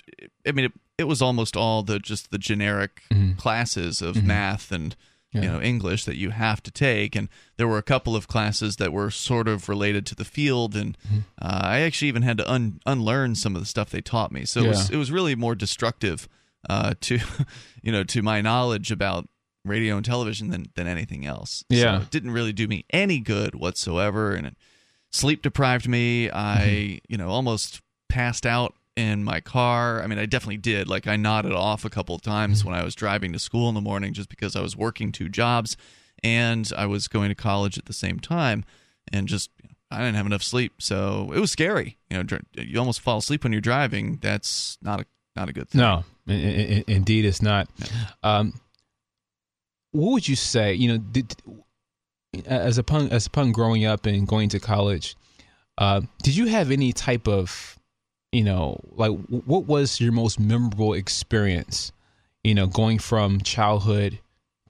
I 0.47 0.51
mean, 0.51 0.65
it, 0.65 0.71
it 0.97 1.03
was 1.05 1.21
almost 1.21 1.55
all 1.55 1.83
the 1.83 1.99
just 1.99 2.31
the 2.31 2.37
generic 2.37 3.01
classes 3.37 4.01
of 4.01 4.23
math 4.23 4.71
and 4.71 4.95
you 5.31 5.41
Mm-hmm. 5.41 5.47
Know 5.47 5.61
English 5.61 6.05
that 6.05 6.15
you 6.17 6.31
have 6.31 6.63
to 6.63 6.71
take, 6.71 7.15
and 7.15 7.29
there 7.57 7.67
were 7.67 7.77
a 7.77 7.83
couple 7.83 8.15
of 8.15 8.27
classes 8.27 8.77
that 8.77 8.91
were 8.91 9.11
sort 9.11 9.47
of 9.47 9.69
related 9.69 10.03
to 10.07 10.15
the 10.15 10.25
field, 10.25 10.75
and 10.75 10.97
Mm-hmm. 11.07 11.19
uh, 11.39 11.59
I 11.65 11.79
actually 11.81 12.07
even 12.07 12.23
had 12.23 12.39
to 12.39 12.51
un- 12.51 12.79
unlearn 12.87 13.35
some 13.35 13.55
of 13.55 13.61
the 13.61 13.67
stuff 13.67 13.91
they 13.91 14.01
taught 14.01 14.31
me. 14.31 14.43
So 14.45 14.61
it 14.61 14.67
was 14.69 14.89
it 14.89 14.95
was 14.97 15.11
really 15.11 15.35
more 15.35 15.53
destructive 15.53 16.27
uh, 16.67 16.95
to 17.01 17.19
you 17.83 17.91
know 17.91 18.03
to 18.05 18.23
my 18.23 18.41
knowledge 18.41 18.91
about 18.91 19.29
radio 19.63 19.97
and 19.97 20.03
television 20.05 20.49
than 20.49 20.65
than 20.73 20.87
anything 20.87 21.27
else. 21.27 21.63
Yeah. 21.69 21.99
so 21.99 22.03
it 22.05 22.09
didn't 22.09 22.31
really 22.31 22.51
do 22.53 22.67
me 22.67 22.85
any 22.89 23.19
good 23.19 23.53
whatsoever, 23.53 24.33
and 24.33 24.47
it 24.47 24.55
sleep 25.11 25.43
deprived 25.43 25.87
me. 25.87 26.31
I 26.31 26.57
Mm-hmm. 26.57 26.97
you 27.07 27.17
know 27.19 27.29
almost 27.29 27.81
passed 28.07 28.47
out 28.47 28.73
in 28.99 29.23
my 29.23 29.39
car. 29.39 30.01
I 30.03 30.07
mean, 30.07 30.19
I 30.19 30.25
definitely 30.25 30.57
did. 30.57 30.87
Like 30.87 31.07
I 31.07 31.15
nodded 31.15 31.53
off 31.53 31.85
a 31.85 31.89
couple 31.89 32.15
of 32.15 32.21
times 32.21 32.59
Mm-hmm. 32.59 32.69
when 32.71 32.79
I 32.79 32.83
was 32.83 32.95
driving 32.95 33.33
to 33.33 33.39
school 33.39 33.69
in 33.69 33.75
the 33.75 33.81
morning, 33.81 34.13
just 34.13 34.29
because 34.29 34.55
I 34.55 34.61
was 34.61 34.75
working 34.75 35.11
two 35.11 35.29
jobs 35.29 35.77
and 36.23 36.71
I 36.77 36.85
was 36.85 37.07
going 37.07 37.29
to 37.29 37.35
college 37.35 37.77
at 37.77 37.85
the 37.85 37.93
same 37.93 38.19
time, 38.19 38.65
and 39.13 39.27
just 39.27 39.49
you 39.63 39.69
know, 39.69 39.75
I 39.91 39.99
didn't 39.99 40.15
have 40.15 40.25
enough 40.25 40.43
sleep, 40.43 40.73
so 40.81 41.31
it 41.33 41.39
was 41.39 41.51
scary. 41.51 41.97
You 42.09 42.17
know, 42.17 42.23
dr- 42.23 42.45
you 42.55 42.77
almost 42.77 42.99
fall 43.01 43.19
asleep 43.19 43.43
when 43.43 43.53
you're 43.53 43.61
driving. 43.61 44.17
That's 44.21 44.77
not 44.81 44.99
a 45.01 45.05
not 45.35 45.47
a 45.49 45.53
good 45.53 45.69
thing. 45.69 45.79
no, 45.81 46.03
indeed, 46.27 47.23
it's 47.25 47.41
not. 47.41 47.69
Um, 48.21 48.53
what 49.91 50.11
would 50.11 50.27
you 50.27 50.35
say? 50.35 50.73
You 50.73 50.89
know, 50.89 50.97
did, 50.97 51.35
as 52.45 52.77
upon 52.77 53.09
as 53.09 53.27
upon 53.27 53.51
growing 53.51 53.85
up 53.85 54.05
and 54.05 54.27
going 54.27 54.49
to 54.49 54.59
college, 54.59 55.15
uh, 55.77 56.01
did 56.21 56.35
you 56.35 56.47
have 56.47 56.69
any 56.71 56.91
type 56.93 57.27
of, 57.27 57.78
you 58.31 58.43
know, 58.43 58.79
like 58.91 59.11
what 59.11 59.65
was 59.65 59.99
your 59.99 60.11
most 60.11 60.39
memorable 60.39 60.93
experience? 60.93 61.91
You 62.43 62.55
know, 62.55 62.67
going 62.67 62.99
from 62.99 63.41
childhood 63.41 64.19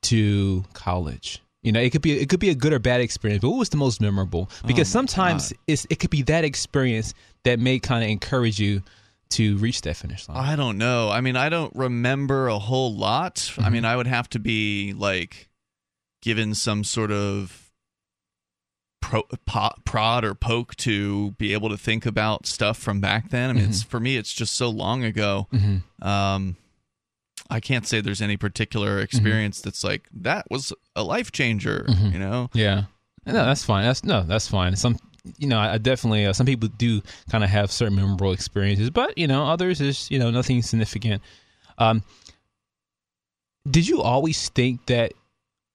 to 0.03 0.63
college. 0.73 1.41
You 1.61 1.73
know, 1.73 1.81
it 1.81 1.91
could 1.91 2.01
be 2.01 2.17
it 2.19 2.29
could 2.29 2.39
be 2.39 2.49
a 2.49 2.55
good 2.55 2.71
or 2.71 2.79
bad 2.79 3.01
experience, 3.01 3.41
but 3.41 3.49
what 3.49 3.59
was 3.59 3.69
the 3.69 3.77
most 3.77 3.99
memorable? 3.99 4.49
Because 4.65 4.87
Oh 4.89 4.99
sometimes 4.99 5.53
it's 5.67 5.85
it 5.89 5.99
could 5.99 6.09
be 6.09 6.21
that 6.23 6.45
experience 6.45 7.13
that 7.43 7.59
may 7.59 7.79
kind 7.79 8.03
of 8.03 8.09
encourage 8.09 8.59
you 8.59 8.81
to 9.31 9.57
reach 9.57 9.81
that 9.81 9.95
finish 9.95 10.27
line. 10.27 10.37
I 10.37 10.55
don't 10.55 10.77
know. 10.77 11.09
I 11.09 11.21
mean, 11.21 11.35
I 11.35 11.49
don't 11.49 11.75
remember 11.75 12.47
a 12.47 12.57
whole 12.57 12.95
lot. 12.95 13.35
Mm-hmm. 13.35 13.63
I 13.63 13.69
mean, 13.69 13.85
I 13.85 13.95
would 13.95 14.07
have 14.07 14.29
to 14.29 14.39
be 14.39 14.93
like 14.93 15.49
given 16.21 16.55
some 16.55 16.83
sort 16.83 17.11
of 17.11 17.68
pro, 19.01 19.23
po, 19.45 19.69
prod 19.85 20.23
or 20.25 20.35
poke 20.35 20.75
to 20.77 21.31
be 21.31 21.53
able 21.53 21.69
to 21.69 21.77
think 21.77 22.05
about 22.05 22.45
stuff 22.45 22.77
from 22.77 22.99
back 23.01 23.29
then. 23.29 23.49
I 23.49 23.53
mean, 23.53 23.65
it's 23.65 23.83
for 23.83 23.99
me, 23.99 24.17
it's 24.17 24.33
just 24.33 24.55
so 24.55 24.69
long 24.69 25.03
ago. 25.03 25.47
Mhm. 25.53 25.81
Um, 26.05 26.55
I 27.49 27.59
can't 27.59 27.87
say 27.87 27.99
there's 28.01 28.21
any 28.21 28.37
particular 28.37 28.99
experience 28.99 29.61
that's 29.61 29.83
like 29.83 30.07
that 30.13 30.45
was 30.51 30.71
a 30.95 31.03
life 31.03 31.31
changer. 31.31 31.85
Mhm. 31.89 32.13
You 32.13 32.19
know, 32.19 32.49
Yeah, 32.53 32.83
no, 33.25 33.33
that's 33.33 33.63
fine. 33.63 33.85
That's 33.85 34.03
no, 34.03 34.23
that's 34.23 34.47
fine. 34.47 34.75
Some, 34.75 34.97
you 35.37 35.47
know, 35.47 35.57
I 35.59 35.77
definitely 35.79 36.25
uh, 36.25 36.33
some 36.33 36.45
people 36.45 36.69
do 36.77 37.01
kind 37.31 37.43
of 37.43 37.49
have 37.49 37.71
certain 37.71 37.95
memorable 37.95 38.31
experiences, 38.33 38.89
but 38.91 39.17
you 39.17 39.27
know, 39.27 39.47
others 39.47 39.81
is 39.81 40.11
you 40.11 40.19
know 40.19 40.29
nothing 40.29 40.61
significant. 40.61 41.23
Um, 41.77 42.03
did 43.69 43.87
you 43.87 44.01
always 44.01 44.49
think 44.49 44.85
that 44.87 45.13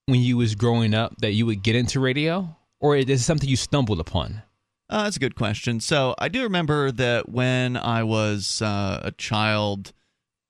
when 0.06 0.20
you 0.20 0.36
was 0.36 0.54
growing 0.54 0.94
up 0.94 1.16
that 1.18 1.32
you 1.32 1.46
would 1.46 1.62
get 1.62 1.74
into 1.76 1.98
radio, 2.00 2.54
or 2.84 2.96
is 2.96 3.08
it 3.08 3.18
something 3.20 3.48
you 3.48 3.56
stumbled 3.56 3.98
upon? 3.98 4.42
Uh, 4.90 5.04
that's 5.04 5.16
a 5.16 5.20
good 5.20 5.34
question. 5.34 5.80
So 5.80 6.14
I 6.18 6.28
do 6.28 6.42
remember 6.42 6.92
that 6.92 7.30
when 7.30 7.78
I 7.78 8.02
was 8.02 8.60
uh, 8.60 9.00
a 9.02 9.10
child, 9.10 9.94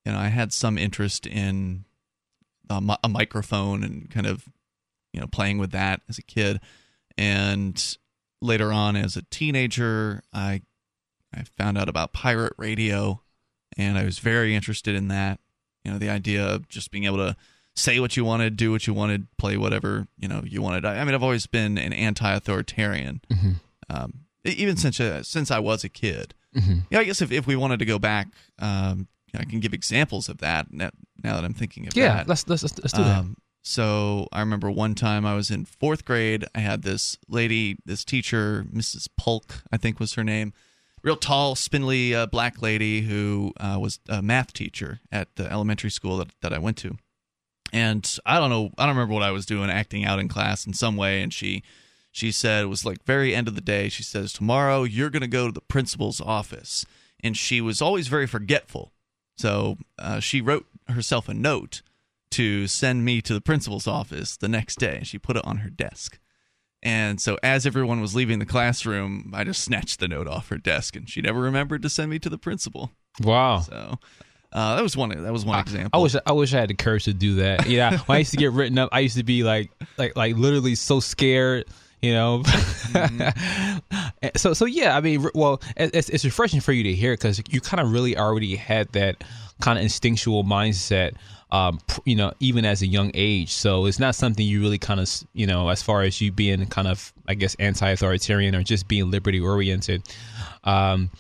you 0.05 0.11
know, 0.11 0.19
I 0.19 0.27
had 0.27 0.53
some 0.53 0.77
interest 0.77 1.29
in 1.29 1.85
a, 2.69 2.81
mi- 2.81 2.97
a 3.05 3.09
microphone 3.09 3.85
and 3.85 4.11
kind 4.11 4.27
of, 4.27 4.49
you 5.13 5.21
know, 5.21 5.29
playing 5.29 5.59
with 5.59 5.71
that 5.71 6.01
as 6.09 6.19
a 6.19 6.23
kid. 6.23 6.61
And 7.17 7.97
later 8.43 8.73
on, 8.73 8.97
as 8.97 9.17
a 9.17 9.23
teenager, 9.23 10.25
I 10.33 10.63
I 11.33 11.45
found 11.57 11.79
out 11.79 11.89
about 11.89 12.13
pirate 12.13 12.55
radio, 12.59 13.23
and 13.77 13.97
I 13.97 14.03
was 14.03 14.19
very 14.19 14.57
interested 14.57 14.97
in 14.97 15.07
that. 15.07 15.39
You 15.85 15.93
know, 15.93 15.99
the 15.99 16.11
idea 16.11 16.45
of 16.45 16.67
just 16.67 16.91
being 16.91 17.05
able 17.05 17.19
to 17.19 17.37
say 17.77 17.99
what 18.01 18.17
you 18.17 18.25
wanted, 18.25 18.57
do 18.57 18.71
what 18.71 18.87
you 18.87 18.95
wanted, 18.95 19.27
play 19.37 19.57
whatever 19.57 20.07
you 20.19 20.29
know 20.29 20.43
you 20.47 20.63
wanted. 20.63 20.85
I, 20.85 20.99
I 21.01 21.05
mean, 21.05 21.15
I've 21.15 21.23
always 21.23 21.47
been 21.47 21.77
an 21.79 21.93
anti-authoritarian 21.93 23.21
Mhm. 23.33 23.55
um, 23.91 24.15
even 24.45 24.77
since 24.77 25.01
uh, 25.01 25.23
since 25.23 25.51
I 25.51 25.59
was 25.59 25.85
a 25.85 25.89
kid. 25.89 26.35
Mhm. 26.57 26.83
Yeah, 26.91 27.01
I 27.01 27.05
guess 27.05 27.21
if, 27.23 27.33
if 27.33 27.47
we 27.47 27.57
wanted 27.57 27.79
to 27.81 27.85
go 27.85 27.99
back, 27.99 28.29
um, 28.59 29.09
you 29.27 29.39
know, 29.39 29.41
I 29.41 29.45
can 29.45 29.61
give 29.61 29.75
examples 29.75 30.29
of 30.29 30.39
that 30.39 30.73
now, 30.73 30.91
now 31.23 31.35
that 31.35 31.45
I'm 31.45 31.55
thinking 31.55 31.87
of 31.89 31.97
Yeah, 31.97 32.17
that. 32.17 32.29
let's 32.29 32.47
let's 32.49 32.63
let's, 32.63 32.79
let's 32.79 32.93
do 32.93 33.03
that. 33.03 33.19
Um, 33.21 33.37
so 33.63 34.29
I 34.31 34.41
remember 34.41 34.71
one 34.71 34.95
time 34.95 35.25
I 35.25 35.35
was 35.35 35.51
in 35.51 35.65
fourth 35.65 36.05
grade. 36.05 36.45
I 36.55 36.61
had 36.61 36.83
this 36.83 37.17
lady, 37.29 37.79
this 37.87 38.05
teacher, 38.05 38.67
Mrs. 38.73 39.09
Polk, 39.17 39.63
I 39.73 39.79
think 39.79 39.99
was 39.99 40.15
her 40.15 40.23
name, 40.23 40.53
real 41.03 41.17
tall, 41.17 41.55
spindly 41.55 42.15
uh, 42.15 42.27
black 42.27 42.61
lady 42.61 43.01
who 43.03 43.53
uh, 43.59 43.79
was 43.81 44.01
a 44.09 44.21
math 44.21 44.53
teacher 44.53 45.01
at 45.11 45.35
the 45.37 45.51
elementary 45.51 45.91
school 45.91 46.19
that, 46.19 46.29
that 46.43 46.53
I 46.53 46.59
went 46.59 46.77
to. 46.79 46.99
And 47.75 48.19
I 48.25 48.39
don't 48.39 48.51
know, 48.51 48.71
I 48.79 48.87
don't 48.87 48.95
remember 48.95 49.15
what 49.15 49.25
I 49.25 49.33
was 49.33 49.47
doing, 49.47 49.69
acting 49.69 50.05
out 50.05 50.21
in 50.21 50.29
class 50.29 50.65
in 50.65 50.75
some 50.75 50.97
way, 50.97 51.21
and 51.23 51.35
she 51.35 51.65
she 52.13 52.31
said 52.31 52.63
it 52.63 52.69
was 52.69 52.85
like 52.87 53.05
very 53.05 53.35
end 53.35 53.49
of 53.49 53.57
the 53.57 53.61
day. 53.61 53.89
She 53.89 54.05
says, 54.05 54.33
Tomorrow 54.33 54.85
you're 54.85 55.11
going 55.11 55.23
to 55.23 55.27
go 55.27 55.47
to 55.49 55.53
the 55.53 55.61
principal's 55.61 56.21
office. 56.21 56.87
And 57.25 57.37
she 57.37 57.61
was 57.61 57.83
always 57.83 58.07
very 58.07 58.29
forgetful. 58.29 58.93
So 59.37 59.79
uh, 59.99 60.21
she 60.21 60.41
wrote 60.41 60.67
herself 60.89 61.29
a 61.29 61.35
note 61.35 61.83
to 62.31 62.69
send 62.69 63.05
me 63.05 63.21
to 63.23 63.35
the 63.35 63.41
principal's 63.41 63.89
office 63.89 64.37
the 64.37 64.47
next 64.47 64.79
day. 64.79 65.01
She 65.03 65.19
put 65.19 65.37
it 65.37 65.45
on 65.45 65.59
her 65.59 65.71
desk. 65.71 66.21
And 66.85 67.21
so 67.21 67.37
as 67.43 67.67
everyone 67.67 68.01
was 68.01 68.15
leaving 68.15 68.39
the 68.39 68.47
classroom, 68.47 69.33
I 69.35 69.43
just 69.43 69.65
snatched 69.65 69.99
the 69.99 70.07
note 70.07 70.29
off 70.29 70.51
her 70.51 70.59
desk 70.59 70.95
and 70.95 71.11
she 71.11 71.21
never 71.21 71.41
remembered 71.41 71.83
to 71.83 71.91
send 71.91 72.13
me 72.13 72.21
to 72.21 72.29
the 72.29 72.39
principal. 72.39 72.93
Wow. 73.21 73.59
So 73.61 73.99
uh, 74.55 74.77
that 74.77 74.83
was 74.83 74.97
one. 74.97 75.11
That 75.11 75.33
was 75.33 75.45
one 75.45 75.57
I, 75.57 75.61
example. 75.61 75.99
I 75.99 76.03
wish 76.03 76.15
I 76.25 76.33
wish 76.33 76.55
I 76.55 76.61
had 76.61 76.71
the 76.71 76.75
courage 76.75 77.05
to 77.05 77.13
do 77.13 77.37
that. 77.37 77.67
Yeah, 77.67 77.99
when 78.07 78.17
I 78.17 78.19
used 78.21 78.31
to 78.31 78.37
get 78.37 78.53
written 78.53 78.79
up, 78.79 78.91
I 78.93 79.01
used 79.01 79.17
to 79.17 79.25
be 79.25 79.43
like 79.43 79.71
like 79.99 80.17
like 80.17 80.37
literally 80.37 80.77
so 80.77 81.01
scared. 81.01 81.67
You 82.03 82.13
know, 82.13 82.43
mm-hmm. 82.45 84.29
so 84.37 84.53
so 84.53 84.65
yeah. 84.67 84.97
I 84.97 85.01
mean, 85.01 85.27
well, 85.35 85.63
it's, 85.77 86.09
it's 86.09 86.25
refreshing 86.25 86.61
for 86.61 86.73
you 86.73 86.83
to 86.85 86.95
hear 86.95 87.15
because 87.15 87.43
you 87.51 87.61
kind 87.61 87.81
of 87.81 87.93
really 87.93 88.17
already 88.17 88.57
had 88.57 88.93
that 88.93 89.25
kind 89.61 89.79
of 89.79 89.83
instinctual 89.83 90.45
mindset 90.45 91.15
um, 91.55 91.79
you 92.05 92.17
know, 92.17 92.33
even 92.41 92.65
as 92.65 92.83
a 92.83 92.87
young 92.87 93.13
age. 93.15 93.53
So 93.53 93.87
it's 93.87 94.01
not 94.01 94.17
something 94.17 94.45
you 94.45 94.61
really 94.61 94.79
kind 94.79 94.99
of, 94.99 95.09
you 95.35 95.47
know, 95.47 95.69
as 95.69 95.83
far 95.83 96.03
as 96.03 96.21
you 96.21 96.33
being 96.33 96.67
kind 96.67 96.89
of, 96.89 97.13
I 97.29 97.35
guess, 97.35 97.55
anti-authoritarian 97.61 98.57
or 98.57 98.65
just 98.65 98.89
being 98.89 99.09
liberty 99.09 99.39
oriented. 99.39 100.03
Um, 100.65 101.11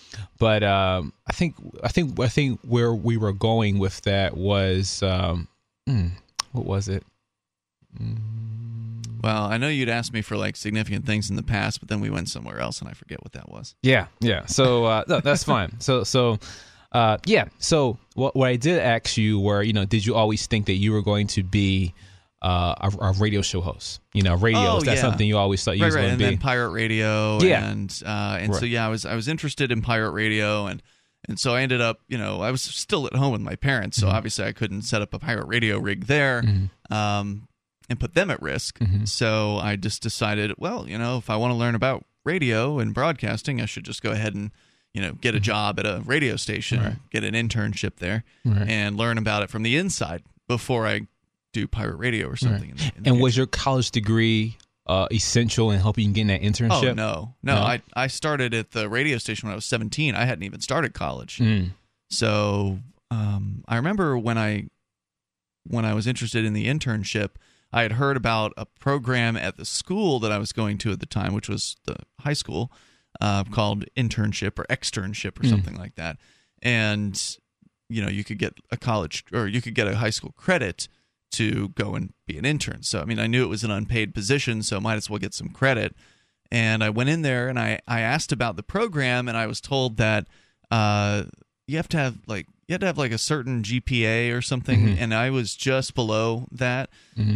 but 0.41 0.65
um, 0.65 1.13
I 1.29 1.33
think, 1.33 1.55
I 1.85 1.89
think, 1.89 2.19
I 2.19 2.27
think 2.27 2.59
where 2.63 2.93
we 2.93 3.17
were 3.17 3.33
going 3.33 3.79
with 3.79 4.01
that 4.03 4.37
was, 4.37 5.05
um, 5.05 5.47
hmm, 5.87 6.09
what 6.51 6.67
was 6.67 6.89
it? 6.89 7.05
Well, 9.25 9.45
I 9.45 9.57
know 9.57 9.69
you'd 9.69 9.89
asked 9.89 10.13
me 10.13 10.21
for 10.21 10.37
like 10.37 10.55
significant 10.55 11.07
things 11.07 11.31
in 11.31 11.37
the 11.37 11.43
past, 11.43 11.81
but 11.81 11.89
then 11.89 12.01
we 12.01 12.11
went 12.11 12.29
somewhere 12.29 12.59
else, 12.59 12.81
and 12.81 12.91
I 12.91 12.93
forget 12.93 13.23
what 13.23 13.33
that 13.33 13.49
was. 13.49 13.75
Yeah, 13.83 14.09
yeah. 14.21 14.45
So 14.45 14.85
uh, 14.85 15.05
no, 15.09 15.21
that's 15.21 15.45
fine. 15.55 15.81
So, 15.81 16.05
so 16.05 16.39
uh, 16.93 17.17
yeah. 17.25 17.47
So 17.59 17.97
what, 18.15 18.37
what 18.37 18.51
I 18.51 18.57
did 18.57 18.79
ask 18.79 19.17
you 19.17 19.41
were, 19.41 19.63
you 19.63 19.73
know, 19.73 19.87
did 19.87 20.05
you 20.05 20.15
always 20.15 20.47
think 20.47 20.67
that 20.67 20.75
you 20.75 20.93
were 20.93 21.01
going 21.01 21.27
to 21.29 21.43
be 21.43 21.95
uh, 22.43 22.75
a, 22.79 23.07
a, 23.07 23.13
radio 23.13 23.41
show 23.41 23.63
host? 23.63 24.01
You 24.13 24.21
know, 24.23 24.35
radio 24.35 24.61
oh, 24.61 24.77
is 24.77 24.85
that 24.85 24.97
yeah. 24.97 25.01
something 25.01 25.27
you 25.27 25.39
always 25.39 25.65
thought 25.65 25.79
you 25.79 25.85
right, 25.85 25.89
was 25.89 25.95
right. 25.95 26.01
going 26.03 26.11
and 26.13 26.19
to 26.21 26.25
be? 26.27 26.31
then 26.33 26.39
pirate 26.39 26.69
radio, 26.73 27.39
Yeah. 27.41 27.65
and 27.65 28.03
uh, 28.05 28.37
and 28.41 28.55
so 28.55 28.67
yeah, 28.67 28.85
I 28.85 28.91
was 28.91 29.07
I 29.07 29.15
was 29.15 29.27
interested 29.27 29.73
in 29.73 29.81
pirate 29.81 30.11
radio, 30.11 30.67
and 30.67 30.83
and 31.27 31.41
so 31.41 31.55
I 31.55 31.63
ended 31.63 31.81
up, 31.81 32.01
you 32.09 32.19
know, 32.19 32.43
I 32.43 32.51
was 32.51 32.61
still 32.61 33.07
at 33.07 33.15
home 33.15 33.33
with 33.33 33.41
my 33.41 33.57
parents, 33.57 33.99
Mm-hmm. 33.99 34.11
so 34.11 34.15
obviously 34.15 34.45
I 34.45 34.53
couldn't 34.53 34.83
set 34.83 35.01
up 35.01 35.15
a 35.15 35.19
pirate 35.19 35.47
radio 35.47 35.79
rig 35.79 36.05
there. 36.09 36.45
Um, 36.91 37.49
and 37.89 38.01
put 38.01 38.15
them 38.15 38.31
at 38.31 38.41
risk. 38.43 38.79
Mm-hmm. 38.79 39.05
So 39.05 39.59
I 39.59 39.77
just 39.77 40.03
decided, 40.03 40.53
well, 40.59 40.89
you 40.89 40.97
know, 40.99 41.19
if 41.19 41.29
I 41.31 41.37
want 41.37 41.53
to 41.53 41.57
learn 41.57 41.75
about 41.75 42.05
radio 42.25 42.79
and 42.79 42.95
broadcasting, 42.95 43.61
I 43.61 43.67
should 43.67 43.85
just 43.85 44.03
go 44.03 44.11
ahead 44.13 44.35
and 44.35 44.51
you 44.93 45.03
know 45.03 45.13
get 45.15 45.35
a 45.35 45.41
job 45.41 45.79
at 45.81 45.87
a 45.87 46.03
radio 46.07 46.37
station, 46.37 46.79
Mm-hmm. 46.79 46.87
Right. 46.89 47.11
get 47.11 47.25
an 47.25 47.35
internship 47.35 47.97
there, 47.97 48.25
Right. 48.45 48.69
and 48.69 48.97
learn 48.97 49.19
about 49.19 49.43
it 49.43 49.51
from 49.51 49.63
the 49.63 49.77
inside 49.77 50.23
before 50.49 50.87
I 50.87 51.07
do 51.53 51.67
pirate 51.69 51.97
radio 51.97 52.27
or 52.29 52.37
something. 52.37 52.71
In 52.71 52.77
the, 52.77 52.93
in 52.99 53.07
and 53.07 53.21
was 53.21 53.37
your 53.37 53.47
college 53.47 53.91
degree 53.91 54.57
uh, 54.87 55.07
essential 55.13 55.71
in 55.71 55.81
helping 55.81 56.09
you 56.09 56.13
get 56.15 56.27
that 56.29 56.43
internship? 56.43 56.91
Oh 56.91 56.93
no, 56.95 57.35
no! 57.43 57.55
No? 57.55 57.57
I 57.57 57.83
I 57.95 58.07
started 58.07 58.55
at 58.55 58.71
the 58.71 58.89
radio 58.89 59.19
station 59.19 59.47
when 59.49 59.53
I 59.53 59.57
was 59.57 59.65
seventeen. 59.65 60.15
I 60.15 60.25
hadn't 60.25 60.45
even 60.45 60.61
started 60.61 60.95
college. 60.95 61.39
Mm. 61.39 61.71
So 62.11 62.79
um, 63.11 63.65
I 63.69 63.77
remember 63.77 64.17
when 64.19 64.39
I 64.39 64.69
when 65.67 65.85
I 65.85 65.95
was 65.95 66.07
interested 66.07 66.45
in 66.45 66.53
the 66.53 66.67
internship, 66.67 67.31
I 67.75 67.83
had 67.83 67.93
heard 67.93 68.17
about 68.17 68.53
a 68.57 68.67
program 68.67 69.37
at 69.37 69.57
the 69.57 69.65
school 69.65 70.21
that 70.21 70.31
I 70.31 70.39
was 70.39 70.53
going 70.53 70.79
to 70.79 70.93
at 70.93 71.01
the 71.01 71.07
time, 71.07 71.35
which 71.35 71.49
was 71.49 71.77
the 71.87 71.97
high 72.21 72.33
school, 72.33 72.71
uh, 73.21 73.43
called 73.45 73.85
internship 73.97 74.59
or 74.61 74.65
externship 74.71 75.41
or 75.41 75.47
something 75.49 75.77
like 75.77 75.97
that. 75.97 76.17
And 76.63 77.21
you 77.89 78.01
know, 78.01 78.09
you 78.09 78.23
could 78.23 78.39
get 78.39 78.55
a 78.71 78.77
college 78.77 79.25
or 79.33 79.49
you 79.49 79.61
could 79.61 79.75
get 79.75 79.89
a 79.89 79.97
high 79.97 80.11
school 80.11 80.33
credit 80.37 80.89
to 81.33 81.71
go 81.71 81.97
and 81.97 82.15
be 82.29 82.39
an 82.39 82.45
intern. 82.45 82.85
So 82.85 83.01
I 83.01 83.05
mean, 83.05 83.19
I 83.19 83.27
knew 83.27 83.43
it 83.43 83.49
was 83.49 83.65
an 83.65 83.73
unpaid 83.73 84.15
position, 84.15 84.63
so 84.63 84.81
might 84.81 84.95
as 84.95 85.11
well 85.11 85.19
get 85.19 85.35
some 85.35 85.49
credit. 85.49 85.97
And 86.53 86.85
I 86.85 86.91
went 86.91 87.11
in 87.11 87.23
there 87.23 87.49
and 87.49 87.59
I 87.59 87.81
I 87.89 88.01
asked 88.03 88.31
about 88.31 88.55
the 88.55 88.63
program, 88.63 89.27
and 89.29 89.37
I 89.37 89.49
was 89.49 89.61
told 89.61 89.97
that 89.97 90.29
uh, 90.71 91.25
you 91.67 91.77
have 91.77 91.89
to 91.89 91.97
have 91.97 92.19
like 92.27 92.47
you 92.69 92.75
had 92.75 92.81
to 92.81 92.87
have 92.87 92.99
like 92.99 93.13
a 93.13 93.19
certain 93.19 93.63
GPA 93.63 94.37
or 94.37 94.43
something, 94.43 94.99
and 94.99 95.15
I 95.15 95.31
was 95.31 95.55
just 95.55 95.95
below 95.95 96.47
that. 96.53 96.91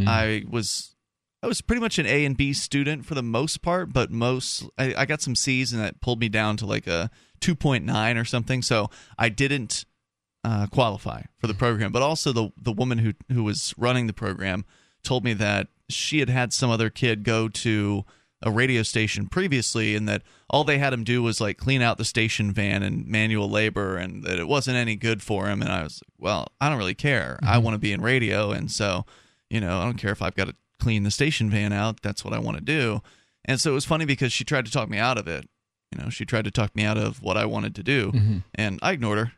I 0.08 0.44
was 0.48 0.94
I 1.42 1.46
was 1.46 1.60
pretty 1.60 1.80
much 1.80 1.98
an 1.98 2.06
A 2.06 2.24
and 2.24 2.36
B 2.36 2.52
student 2.52 3.06
for 3.06 3.14
the 3.14 3.22
most 3.22 3.62
part, 3.62 3.92
but 3.92 4.10
most 4.10 4.64
I, 4.76 4.94
I 4.96 5.06
got 5.06 5.20
some 5.22 5.34
C's, 5.34 5.72
and 5.72 5.82
that 5.82 6.00
pulled 6.00 6.20
me 6.20 6.28
down 6.28 6.56
to 6.58 6.66
like 6.66 6.86
a 6.86 7.10
two 7.40 7.54
point 7.54 7.84
nine 7.84 8.16
or 8.16 8.24
something. 8.24 8.62
So 8.62 8.90
I 9.18 9.28
didn't 9.28 9.84
uh, 10.44 10.66
qualify 10.66 11.22
for 11.38 11.46
the 11.46 11.54
program. 11.54 11.92
But 11.92 12.02
also 12.02 12.32
the 12.32 12.50
the 12.56 12.72
woman 12.72 12.98
who 12.98 13.12
who 13.32 13.44
was 13.44 13.74
running 13.78 14.06
the 14.06 14.12
program 14.12 14.64
told 15.02 15.24
me 15.24 15.32
that 15.34 15.68
she 15.88 16.18
had 16.20 16.28
had 16.28 16.52
some 16.52 16.70
other 16.70 16.90
kid 16.90 17.24
go 17.24 17.48
to 17.48 18.04
a 18.42 18.50
radio 18.50 18.82
station 18.82 19.26
previously 19.26 19.96
and 19.96 20.08
that 20.08 20.22
all 20.48 20.62
they 20.62 20.78
had 20.78 20.92
him 20.92 21.02
do 21.02 21.22
was 21.22 21.40
like 21.40 21.58
clean 21.58 21.82
out 21.82 21.98
the 21.98 22.04
station 22.04 22.52
van 22.52 22.82
and 22.82 23.06
manual 23.06 23.50
labor 23.50 23.96
and 23.96 24.22
that 24.22 24.38
it 24.38 24.46
wasn't 24.46 24.76
any 24.76 24.94
good 24.94 25.22
for 25.22 25.48
him 25.48 25.60
and 25.60 25.72
I 25.72 25.82
was 25.82 26.00
like, 26.06 26.14
well, 26.18 26.48
I 26.60 26.68
don't 26.68 26.78
really 26.78 26.94
care. 26.94 27.38
I 27.42 27.54
mm-hmm. 27.54 27.64
want 27.64 27.74
to 27.74 27.78
be 27.78 27.92
in 27.92 28.00
radio 28.00 28.52
and 28.52 28.70
so, 28.70 29.04
you 29.50 29.60
know, 29.60 29.80
I 29.80 29.84
don't 29.84 29.98
care 29.98 30.12
if 30.12 30.22
I've 30.22 30.36
got 30.36 30.48
to 30.48 30.54
clean 30.78 31.02
the 31.02 31.10
station 31.10 31.50
van 31.50 31.72
out. 31.72 32.02
That's 32.02 32.24
what 32.24 32.32
I 32.32 32.38
want 32.38 32.58
to 32.58 32.62
do. 32.62 33.02
And 33.44 33.60
so 33.60 33.72
it 33.72 33.74
was 33.74 33.84
funny 33.84 34.04
because 34.04 34.32
she 34.32 34.44
tried 34.44 34.66
to 34.66 34.72
talk 34.72 34.88
me 34.88 34.98
out 34.98 35.18
of 35.18 35.26
it. 35.26 35.48
You 35.90 36.02
know, 36.02 36.10
she 36.10 36.24
tried 36.24 36.44
to 36.44 36.50
talk 36.50 36.76
me 36.76 36.84
out 36.84 36.98
of 36.98 37.22
what 37.22 37.36
I 37.36 37.46
wanted 37.46 37.74
to 37.76 37.82
do 37.82 38.12
mm-hmm. 38.12 38.38
and 38.54 38.78
I 38.82 38.92
ignored 38.92 39.18
her 39.18 39.32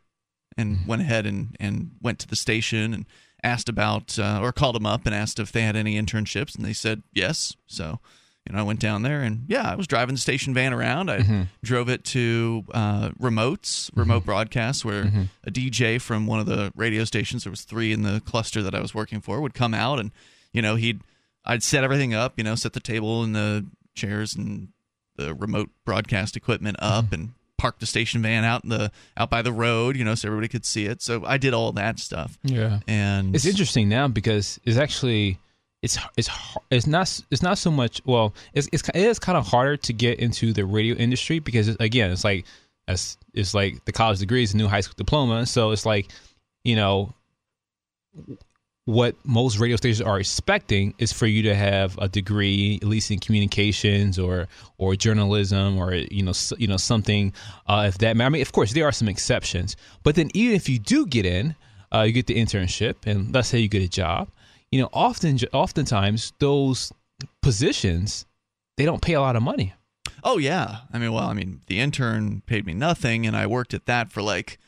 and 0.58 0.76
mm-hmm. 0.76 0.88
went 0.88 1.02
ahead 1.02 1.24
and, 1.24 1.56
and 1.58 1.92
went 2.02 2.18
to 2.18 2.28
the 2.28 2.36
station 2.36 2.92
and 2.92 3.06
asked 3.42 3.70
about 3.70 4.18
uh, 4.18 4.40
or 4.42 4.52
called 4.52 4.74
them 4.74 4.84
up 4.84 5.06
and 5.06 5.14
asked 5.14 5.38
if 5.38 5.52
they 5.52 5.62
had 5.62 5.76
any 5.76 6.00
internships 6.00 6.54
and 6.54 6.64
they 6.64 6.74
said 6.74 7.02
yes 7.14 7.56
so 7.66 7.98
you 8.46 8.54
know 8.54 8.58
i 8.58 8.62
went 8.62 8.80
down 8.80 9.02
there 9.02 9.20
and 9.20 9.44
yeah 9.48 9.70
i 9.70 9.74
was 9.74 9.86
driving 9.86 10.14
the 10.14 10.20
station 10.20 10.54
van 10.54 10.72
around. 10.72 11.10
I 11.10 11.18
mm-hmm. 11.18 11.42
drove 11.62 11.88
it 11.88 12.04
to 12.06 12.64
uh, 12.72 13.10
remotes 13.20 13.90
remote 13.94 14.20
mm-hmm. 14.20 14.26
broadcasts 14.26 14.84
where 14.84 15.04
mm-hmm. 15.04 15.22
a 15.44 15.50
dj 15.50 16.00
from 16.00 16.26
one 16.26 16.40
of 16.40 16.46
the 16.46 16.72
radio 16.74 17.04
stations 17.04 17.44
there 17.44 17.50
was 17.50 17.62
three 17.62 17.92
in 17.92 18.02
the 18.02 18.20
cluster 18.24 18.62
that 18.62 18.74
i 18.74 18.80
was 18.80 18.94
working 18.94 19.20
for 19.20 19.40
would 19.40 19.54
come 19.54 19.74
out 19.74 19.98
and 19.98 20.10
you 20.52 20.62
know 20.62 20.76
he'd 20.76 21.02
i'd 21.44 21.62
set 21.62 21.84
everything 21.84 22.14
up 22.14 22.34
you 22.36 22.44
know 22.44 22.54
set 22.54 22.72
the 22.72 22.80
table 22.80 23.22
and 23.22 23.34
the 23.34 23.66
chairs 23.94 24.34
and 24.34 24.68
the 25.16 25.34
remote 25.34 25.70
broadcast 25.84 26.36
equipment 26.36 26.76
up 26.80 27.12
and 27.12 27.30
park 27.60 27.78
the 27.78 27.86
station 27.86 28.22
van 28.22 28.42
out 28.42 28.64
in 28.64 28.70
the 28.70 28.90
out 29.18 29.28
by 29.28 29.42
the 29.42 29.52
road 29.52 29.94
you 29.96 30.04
know 30.04 30.14
so 30.14 30.28
everybody 30.28 30.48
could 30.48 30.64
see 30.64 30.86
it. 30.86 31.02
So 31.02 31.22
i 31.26 31.36
did 31.36 31.52
all 31.52 31.72
that 31.72 31.98
stuff. 31.98 32.38
Yeah. 32.42 32.80
and 32.88 33.34
It's 33.34 33.44
interesting 33.44 33.88
now 33.88 34.08
because 34.08 34.58
it's 34.64 34.78
actually 34.78 35.38
it's 35.82 35.98
it's 36.16 36.28
it's 36.70 36.86
not 36.86 37.20
it's 37.30 37.42
not 37.42 37.56
so 37.58 37.70
much 37.70 38.02
well 38.04 38.34
it's 38.52 38.68
it's 38.72 38.86
it 38.90 38.96
is 38.96 39.18
kind 39.18 39.38
of 39.38 39.46
harder 39.46 39.76
to 39.76 39.92
get 39.92 40.18
into 40.18 40.52
the 40.52 40.64
radio 40.64 40.94
industry 40.96 41.38
because 41.38 41.68
again 41.76 42.10
it's 42.10 42.24
like 42.24 42.44
it's, 42.86 43.16
it's 43.34 43.54
like 43.54 43.84
the 43.84 43.92
college 43.92 44.18
degree 44.18 44.42
is 44.42 44.52
a 44.52 44.56
new 44.56 44.68
high 44.68 44.80
school 44.80 44.94
diploma 44.96 45.46
so 45.46 45.70
it's 45.70 45.86
like 45.86 46.10
you 46.64 46.76
know 46.76 47.14
what 48.84 49.14
most 49.24 49.58
radio 49.58 49.76
stations 49.76 50.00
are 50.00 50.18
expecting 50.18 50.92
is 50.98 51.12
for 51.12 51.26
you 51.26 51.42
to 51.44 51.54
have 51.54 51.96
a 51.98 52.08
degree 52.08 52.78
at 52.82 52.88
least 52.88 53.10
in 53.10 53.18
communications 53.18 54.18
or 54.18 54.48
or 54.78 54.96
journalism 54.96 55.78
or 55.78 55.94
you 55.94 56.22
know 56.22 56.32
you 56.58 56.66
know 56.66 56.76
something 56.76 57.32
uh, 57.68 57.84
if 57.88 57.98
that 57.98 58.20
I 58.20 58.28
mean 58.28 58.42
of 58.42 58.52
course 58.52 58.72
there 58.72 58.84
are 58.84 58.92
some 58.92 59.08
exceptions 59.08 59.76
but 60.02 60.14
then 60.14 60.28
even 60.34 60.56
if 60.56 60.68
you 60.68 60.78
do 60.78 61.06
get 61.06 61.24
in 61.24 61.54
uh, 61.92 62.02
you 62.02 62.12
get 62.12 62.26
the 62.26 62.36
internship 62.36 62.96
and 63.06 63.32
let's 63.34 63.48
say 63.48 63.58
you 63.58 63.68
get 63.68 63.82
a 63.82 63.88
job 63.88 64.28
you 64.70 64.80
know 64.80 64.88
often 64.92 65.38
oftentimes 65.52 66.32
those 66.38 66.92
positions 67.42 68.26
they 68.76 68.84
don't 68.84 69.02
pay 69.02 69.14
a 69.14 69.20
lot 69.20 69.36
of 69.36 69.42
money 69.42 69.74
Oh 70.22 70.36
yeah. 70.36 70.80
I 70.92 70.98
mean, 70.98 71.14
well, 71.14 71.28
I 71.28 71.32
mean, 71.32 71.62
the 71.66 71.78
intern 71.80 72.42
paid 72.44 72.66
me 72.66 72.74
nothing, 72.74 73.26
and 73.26 73.34
I 73.34 73.46
worked 73.46 73.72
at 73.72 73.86
that 73.86 74.12
for 74.12 74.20
like 74.20 74.58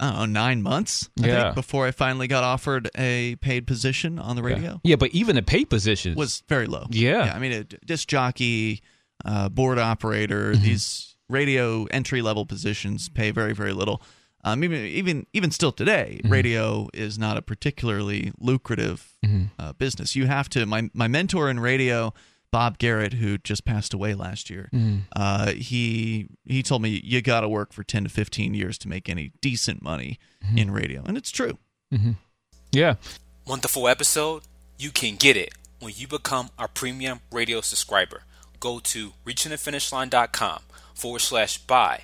I 0.00 0.08
don't 0.10 0.32
know 0.32 0.40
nine 0.40 0.62
months. 0.62 1.10
I 1.22 1.26
Yeah. 1.26 1.42
think, 1.42 1.56
before 1.56 1.86
I 1.86 1.90
finally 1.90 2.26
got 2.26 2.42
offered 2.42 2.88
a 2.96 3.36
paid 3.36 3.66
position 3.66 4.18
on 4.18 4.34
the 4.36 4.42
radio. 4.42 4.80
yeah 4.82 4.96
but 4.96 5.10
even 5.10 5.36
a 5.36 5.42
pay 5.42 5.66
position 5.66 6.14
Was 6.14 6.42
very 6.48 6.66
low. 6.66 6.86
Yeah. 6.88 7.30
I 7.34 7.38
mean, 7.38 7.52
a 7.52 7.64
disc 7.64 8.08
jockey, 8.08 8.80
uh, 9.26 9.50
board 9.50 9.78
operator, 9.78 10.52
Mm-hmm. 10.52 10.62
these 10.64 11.16
radio 11.28 11.84
entry 11.90 12.22
level 12.22 12.46
positions 12.46 13.10
pay 13.10 13.30
very 13.30 13.52
very 13.52 13.74
little. 13.74 14.00
Um, 14.44 14.62
even 14.62 14.84
even 14.84 15.26
even 15.32 15.50
still 15.50 15.72
today, 15.72 16.20
Mm-hmm. 16.22 16.32
radio 16.32 16.88
is 16.92 17.18
not 17.18 17.36
a 17.36 17.42
particularly 17.42 18.32
lucrative 18.38 19.10
Mm-hmm. 19.24 19.44
uh, 19.58 19.72
business. 19.72 20.14
You 20.14 20.26
have 20.26 20.48
to. 20.50 20.66
My 20.66 20.90
my 20.92 21.08
mentor 21.08 21.48
in 21.50 21.58
radio, 21.60 22.12
Bob 22.50 22.76
Garrett, 22.78 23.14
who 23.14 23.38
just 23.38 23.64
passed 23.64 23.94
away 23.94 24.12
last 24.14 24.50
year, 24.50 24.68
Mm-hmm. 24.72 24.98
uh, 25.16 25.52
he 25.52 26.28
he 26.44 26.62
told 26.62 26.82
me 26.82 27.00
you 27.02 27.22
got 27.22 27.40
to 27.40 27.48
work 27.48 27.72
for 27.72 27.82
ten 27.84 28.04
to 28.04 28.10
fifteen 28.10 28.52
years 28.54 28.76
to 28.78 28.88
make 28.88 29.08
any 29.08 29.32
decent 29.40 29.82
money 29.82 30.18
Mm-hmm. 30.44 30.58
in 30.58 30.70
radio, 30.70 31.02
and 31.06 31.16
it's 31.16 31.30
true. 31.30 31.56
yeah 32.72 32.94
Want 33.46 33.62
the 33.62 33.68
full 33.68 33.88
episode? 33.88 34.42
You 34.78 34.90
can 34.90 35.16
get 35.16 35.36
it 35.36 35.52
when 35.80 35.92
you 35.96 36.06
become 36.08 36.50
our 36.58 36.68
premium 36.68 37.20
radio 37.32 37.60
subscriber. 37.60 38.22
go 38.60 38.78
to 38.80 39.12
reachingthefinishline.com 39.26 40.62
forward 40.94 41.20
slash 41.20 41.58
buy 41.58 42.02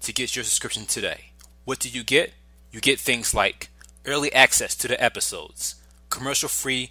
to 0.00 0.12
get 0.12 0.36
your 0.36 0.44
subscription 0.44 0.84
today. 0.86 1.31
What 1.64 1.78
do 1.78 1.88
you 1.88 2.02
get? 2.02 2.32
You 2.70 2.80
get 2.80 2.98
things 2.98 3.34
like 3.34 3.70
early 4.04 4.32
access 4.32 4.74
to 4.76 4.88
the 4.88 5.02
episodes, 5.02 5.76
commercial 6.10 6.48
free 6.48 6.90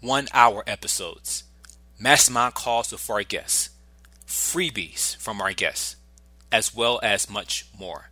one 0.00 0.28
hour 0.34 0.62
episodes, 0.66 1.44
mastermind 1.98 2.54
calls 2.54 2.92
with 2.92 3.08
our 3.08 3.22
guests, 3.22 3.70
freebies 4.26 5.16
from 5.16 5.40
our 5.40 5.54
guests, 5.54 5.96
as 6.52 6.74
well 6.74 7.00
as 7.02 7.30
much 7.30 7.66
more. 7.78 8.10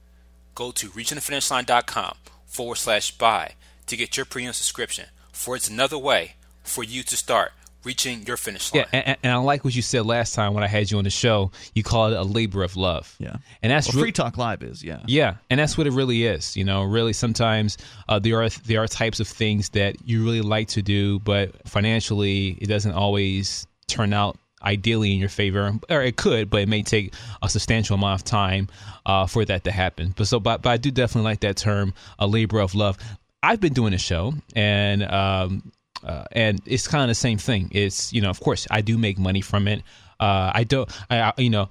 Go 0.55 0.71
to 0.71 0.89
reachingthefinishline.com 0.89 2.17
forward 2.47 2.77
slash 2.77 3.11
buy 3.11 3.53
to 3.87 3.97
get 3.97 4.17
your 4.17 4.25
premium 4.25 4.55
subscription, 4.55 5.07
for 5.33 5.57
it's 5.57 5.69
another 5.69 5.99
way 5.99 6.37
for 6.63 6.83
you 6.83 7.03
to 7.03 7.17
start 7.17 7.53
reaching 7.85 8.23
your 8.27 8.37
finish 8.37 8.73
line. 8.73 8.85
Yeah, 8.93 9.01
and, 9.07 9.17
and 9.23 9.33
I 9.33 9.37
like 9.37 9.65
what 9.65 9.75
you 9.75 9.83
said 9.83 10.07
last 10.07 10.35
time 10.35 10.55
when 10.55 10.63
I 10.63 10.69
had 10.69 10.91
you 10.91 10.99
on 10.99 11.05
the 11.05 11.11
show. 11.11 11.51
You 11.75 11.83
called 11.83 12.13
it 12.13 12.19
a 12.19 12.23
labor 12.23 12.63
of 12.63 12.77
love. 12.77 13.15
Yeah. 13.19 13.37
and 13.63 13.73
that's 13.73 13.89
Well, 13.89 13.97
re- 13.97 14.03
Free 14.05 14.13
Talk 14.13 14.37
Live 14.39 14.63
is, 14.63 14.83
yeah. 14.83 15.01
Yeah, 15.07 15.37
and 15.51 15.59
that's 15.59 15.77
what 15.77 15.87
it 15.87 15.93
really 15.93 16.25
is. 16.25 16.57
You 16.57 16.65
know, 16.65 16.83
really 16.83 17.13
sometimes 17.13 17.79
uh, 18.09 18.19
there 18.19 18.43
are 18.43 18.49
there 18.49 18.83
are 18.83 18.89
types 18.89 19.21
of 19.21 19.29
things 19.29 19.71
that 19.71 19.97
you 20.07 20.25
really 20.25 20.43
like 20.43 20.69
to 20.69 20.83
do, 20.83 21.19
but 21.21 21.67
financially 21.69 22.59
it 22.61 22.67
doesn't 22.67 22.93
always 22.93 23.67
turn 23.89 24.13
out 24.13 24.39
ideally 24.65 25.13
in 25.13 25.19
your 25.19 25.29
favor, 25.29 25.73
or 25.91 26.03
it 26.03 26.17
could, 26.17 26.49
but 26.49 26.63
it 26.63 26.69
may 26.69 26.83
take 26.83 27.15
a 27.43 27.49
substantial 27.49 27.97
amount 27.97 28.21
of 28.21 28.25
time 28.25 28.69
uh, 29.07 29.27
for 29.27 29.45
that 29.45 29.65
to 29.65 29.73
happen. 29.73 30.15
But 30.17 30.29
so, 30.29 30.39
but, 30.39 30.63
but 30.63 30.71
I 30.71 30.77
do 30.77 30.91
definitely 30.91 31.31
like 31.31 31.41
that 31.41 31.57
term, 31.57 31.95
a 32.19 32.27
labor 32.27 32.61
of 32.61 32.75
love. 32.75 32.97
I've 33.43 33.61
been 33.61 33.73
doing 33.73 33.93
a 33.93 33.99
show, 33.99 34.35
and 34.55 35.03
um, 35.03 35.73
uh, 36.05 36.25
and 36.33 36.61
it's 36.67 36.87
kind 36.89 37.03
of 37.03 37.09
the 37.09 37.15
same 37.15 37.39
thing. 37.39 37.69
It's 37.73 38.13
you 38.13 38.21
know, 38.21 38.31
of 38.31 38.41
course, 38.41 38.67
I 38.71 38.81
do 38.81 38.99
make 38.99 39.19
money 39.19 39.41
from 39.41 39.69
it. 39.69 39.83
Uh, 40.21 40.51
I 40.55 40.65
don't, 40.65 40.91
I, 41.11 41.21
I 41.21 41.33
you 41.39 41.51
know, 41.51 41.69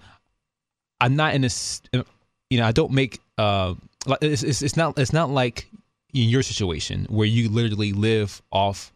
I'm 0.99 1.15
not 1.15 1.33
in 1.35 1.41
this. 1.41 1.81
You 1.93 2.57
know, 2.57 2.65
I 2.65 2.71
don't 2.71 2.91
make. 2.91 3.19
Uh, 3.37 3.75
it's, 4.21 4.43
it's 4.43 4.61
it's 4.61 4.77
not 4.77 4.97
it's 4.99 5.13
not 5.13 5.29
like 5.29 5.67
in 6.13 6.29
your 6.29 6.43
situation 6.43 7.05
where 7.09 7.27
you 7.27 7.49
literally 7.49 7.93
live 7.93 8.41
off. 8.51 8.93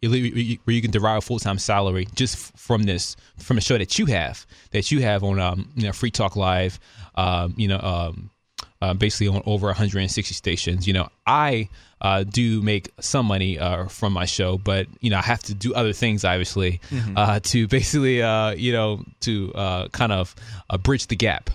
Where 0.00 0.14
you 0.14 0.80
can 0.80 0.92
derive 0.92 1.18
a 1.18 1.20
full 1.22 1.40
time 1.40 1.58
salary 1.58 2.06
just 2.14 2.56
from 2.56 2.84
this 2.84 3.16
from 3.36 3.58
a 3.58 3.60
show 3.60 3.76
that 3.76 3.98
you 3.98 4.06
have 4.06 4.46
that 4.70 4.92
you 4.92 5.02
have 5.02 5.24
on 5.24 5.40
um 5.40 5.72
you 5.74 5.86
know 5.86 5.92
Free 5.92 6.12
Talk 6.12 6.36
Live, 6.36 6.78
um 7.16 7.54
you 7.56 7.66
know 7.66 7.80
um 7.80 8.30
uh, 8.80 8.94
basically 8.94 9.28
on 9.28 9.42
over 9.46 9.66
160 9.66 10.34
stations. 10.34 10.86
You 10.86 10.92
know, 10.94 11.08
I 11.26 11.68
uh, 12.00 12.24
do 12.24 12.62
make 12.62 12.90
some 13.00 13.26
money 13.26 13.58
uh, 13.58 13.86
from 13.86 14.12
my 14.12 14.24
show, 14.24 14.58
but 14.58 14.86
you 15.00 15.10
know, 15.10 15.18
I 15.18 15.22
have 15.22 15.42
to 15.44 15.54
do 15.54 15.74
other 15.74 15.92
things, 15.92 16.24
obviously, 16.24 16.80
uh, 17.16 17.40
to 17.44 17.66
basically, 17.68 18.22
uh, 18.22 18.50
you 18.50 18.72
know, 18.72 19.04
to 19.20 19.52
uh, 19.54 19.88
kind 19.88 20.12
of 20.12 20.34
uh, 20.70 20.78
bridge 20.78 21.06
the 21.08 21.16
gap. 21.16 21.50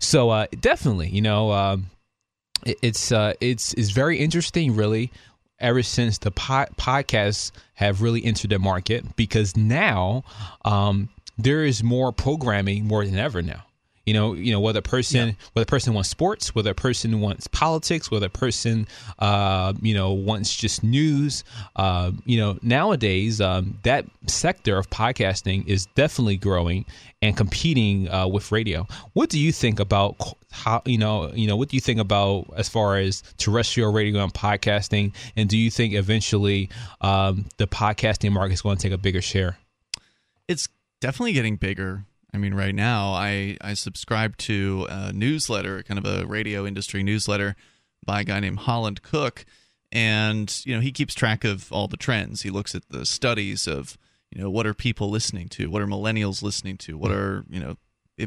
So 0.00 0.30
uh, 0.30 0.46
definitely, 0.60 1.08
you 1.08 1.22
know, 1.22 1.52
um, 1.52 1.86
it, 2.64 2.78
it's 2.82 3.12
uh, 3.12 3.34
it's 3.40 3.72
it's 3.74 3.90
very 3.90 4.18
interesting, 4.18 4.74
really. 4.76 5.10
Ever 5.58 5.82
since 5.82 6.18
the 6.18 6.30
pod- 6.30 6.68
podcasts 6.76 7.50
have 7.74 8.02
really 8.02 8.22
entered 8.22 8.50
the 8.50 8.58
market, 8.58 9.16
because 9.16 9.56
now 9.56 10.22
um, 10.66 11.08
there 11.38 11.64
is 11.64 11.82
more 11.82 12.12
programming 12.12 12.84
more 12.86 13.06
than 13.06 13.18
ever 13.18 13.40
now. 13.40 13.64
You 14.06 14.14
know, 14.14 14.34
you 14.34 14.52
know 14.52 14.60
whether 14.60 14.78
a 14.78 14.82
person 14.82 15.36
whether 15.52 15.64
a 15.64 15.66
person 15.66 15.92
wants 15.92 16.08
sports, 16.08 16.54
whether 16.54 16.70
a 16.70 16.74
person 16.74 17.20
wants 17.20 17.48
politics, 17.48 18.10
whether 18.10 18.26
a 18.26 18.30
person 18.30 18.86
uh, 19.18 19.72
you 19.82 19.94
know 19.94 20.12
wants 20.12 20.54
just 20.54 20.84
news. 20.84 21.42
Uh, 21.74 22.12
you 22.24 22.38
know, 22.38 22.58
nowadays 22.62 23.40
um, 23.40 23.78
that 23.82 24.06
sector 24.26 24.78
of 24.78 24.88
podcasting 24.90 25.66
is 25.66 25.86
definitely 25.96 26.36
growing 26.36 26.84
and 27.20 27.36
competing 27.36 28.08
uh, 28.08 28.26
with 28.28 28.52
radio. 28.52 28.86
What 29.14 29.28
do 29.28 29.40
you 29.40 29.50
think 29.50 29.80
about 29.80 30.16
how 30.52 30.82
you 30.84 30.98
know 30.98 31.32
you 31.34 31.48
know 31.48 31.56
what 31.56 31.68
do 31.68 31.76
you 31.76 31.80
think 31.80 32.00
about 32.00 32.46
as 32.56 32.68
far 32.68 32.96
as 32.96 33.22
terrestrial 33.38 33.92
radio 33.92 34.22
and 34.22 34.32
podcasting? 34.32 35.12
And 35.36 35.48
do 35.48 35.58
you 35.58 35.70
think 35.70 35.94
eventually 35.94 36.70
um, 37.00 37.46
the 37.56 37.66
podcasting 37.66 38.32
market 38.32 38.54
is 38.54 38.62
going 38.62 38.76
to 38.76 38.82
take 38.82 38.92
a 38.92 38.98
bigger 38.98 39.22
share? 39.22 39.58
It's 40.48 40.68
definitely 41.00 41.32
getting 41.32 41.56
bigger. 41.56 42.04
I 42.34 42.38
mean, 42.38 42.54
right 42.54 42.74
now, 42.74 43.12
I, 43.12 43.56
I 43.60 43.74
subscribe 43.74 44.36
to 44.38 44.86
a 44.90 45.12
newsletter, 45.12 45.82
kind 45.82 45.98
of 45.98 46.04
a 46.04 46.26
radio 46.26 46.66
industry 46.66 47.02
newsletter 47.02 47.56
by 48.04 48.20
a 48.20 48.24
guy 48.24 48.40
named 48.40 48.60
Holland 48.60 49.02
Cooke. 49.02 49.44
And, 49.92 50.54
you 50.64 50.74
know, 50.74 50.80
he 50.80 50.92
keeps 50.92 51.14
track 51.14 51.44
of 51.44 51.72
all 51.72 51.88
the 51.88 51.96
trends. 51.96 52.42
He 52.42 52.50
looks 52.50 52.74
at 52.74 52.88
the 52.90 53.06
studies 53.06 53.66
of, 53.66 53.96
you 54.30 54.40
know, 54.42 54.50
what 54.50 54.66
are 54.66 54.74
people 54.74 55.08
listening 55.08 55.48
to? 55.50 55.70
What 55.70 55.80
are 55.80 55.86
millennials 55.86 56.42
listening 56.42 56.76
to? 56.78 56.98
What 56.98 57.12
are, 57.12 57.44
you 57.48 57.60
know, 57.60 57.76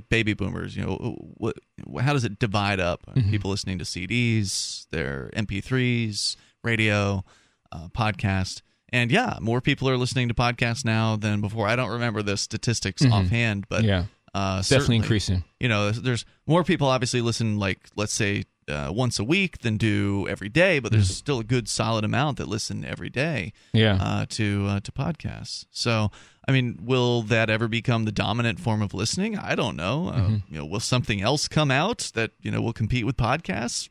baby 0.09 0.33
boomers, 0.33 0.75
you 0.75 0.83
know, 0.83 1.15
what, 1.37 1.57
how 1.99 2.13
does 2.13 2.23
it 2.23 2.39
divide 2.39 2.79
up? 2.79 3.03
Are 3.07 3.21
People 3.29 3.51
listening 3.51 3.79
to 3.79 3.85
CDs, 3.85 4.87
their 4.91 5.29
MP3s, 5.35 6.35
radio, 6.63 7.23
uh, 7.71 7.87
podcast. 7.89 8.61
And 8.91 9.11
yeah, 9.11 9.37
more 9.41 9.61
people 9.61 9.89
are 9.89 9.97
listening 9.97 10.27
to 10.29 10.33
podcasts 10.33 10.83
now 10.85 11.15
than 11.15 11.41
before. 11.41 11.67
I 11.67 11.75
don't 11.75 11.91
remember 11.91 12.21
the 12.21 12.37
statistics 12.37 13.05
offhand, 13.05 13.65
but 13.69 13.83
Yeah. 13.83 14.05
uh, 14.33 14.61
Definitely 14.61 14.97
increasing. 14.97 15.43
You 15.59 15.69
know, 15.69 15.91
there's, 15.91 16.25
more 16.47 16.63
people 16.63 16.87
obviously 16.87 17.21
listen 17.21 17.57
like 17.59 17.79
let's 17.95 18.13
say 18.13 18.45
uh, 18.67 18.91
once 18.93 19.17
a 19.17 19.23
week 19.23 19.59
than 19.59 19.77
do 19.77 20.27
every 20.29 20.49
day, 20.49 20.77
but 20.79 20.91
there's 20.91 21.09
still 21.15 21.39
a 21.39 21.43
good 21.43 21.67
solid 21.67 22.03
amount 22.05 22.37
that 22.37 22.47
listen 22.47 22.85
every 22.85 23.09
day 23.09 23.51
Yeah. 23.73 23.95
uh, 23.99 24.25
to 24.29 24.65
uh, 24.69 24.79
to 24.81 24.91
podcasts. 24.91 25.65
So, 25.71 26.11
I 26.47 26.51
mean, 26.51 26.77
will 26.81 27.23
that 27.23 27.49
ever 27.49 27.67
become 27.67 28.05
the 28.05 28.11
dominant 28.11 28.59
form 28.59 28.83
of 28.83 28.93
listening? 28.93 29.35
I 29.39 29.55
don't 29.55 29.75
know. 29.75 30.09
Uh, 30.09 30.29
you 30.49 30.57
know, 30.59 30.65
will 30.67 30.79
something 30.79 31.19
else 31.19 31.47
come 31.47 31.71
out 31.71 32.11
that 32.13 32.31
you 32.43 32.51
know 32.51 32.61
will 32.61 32.73
compete 32.73 33.05
with 33.07 33.17
podcasts? 33.17 33.89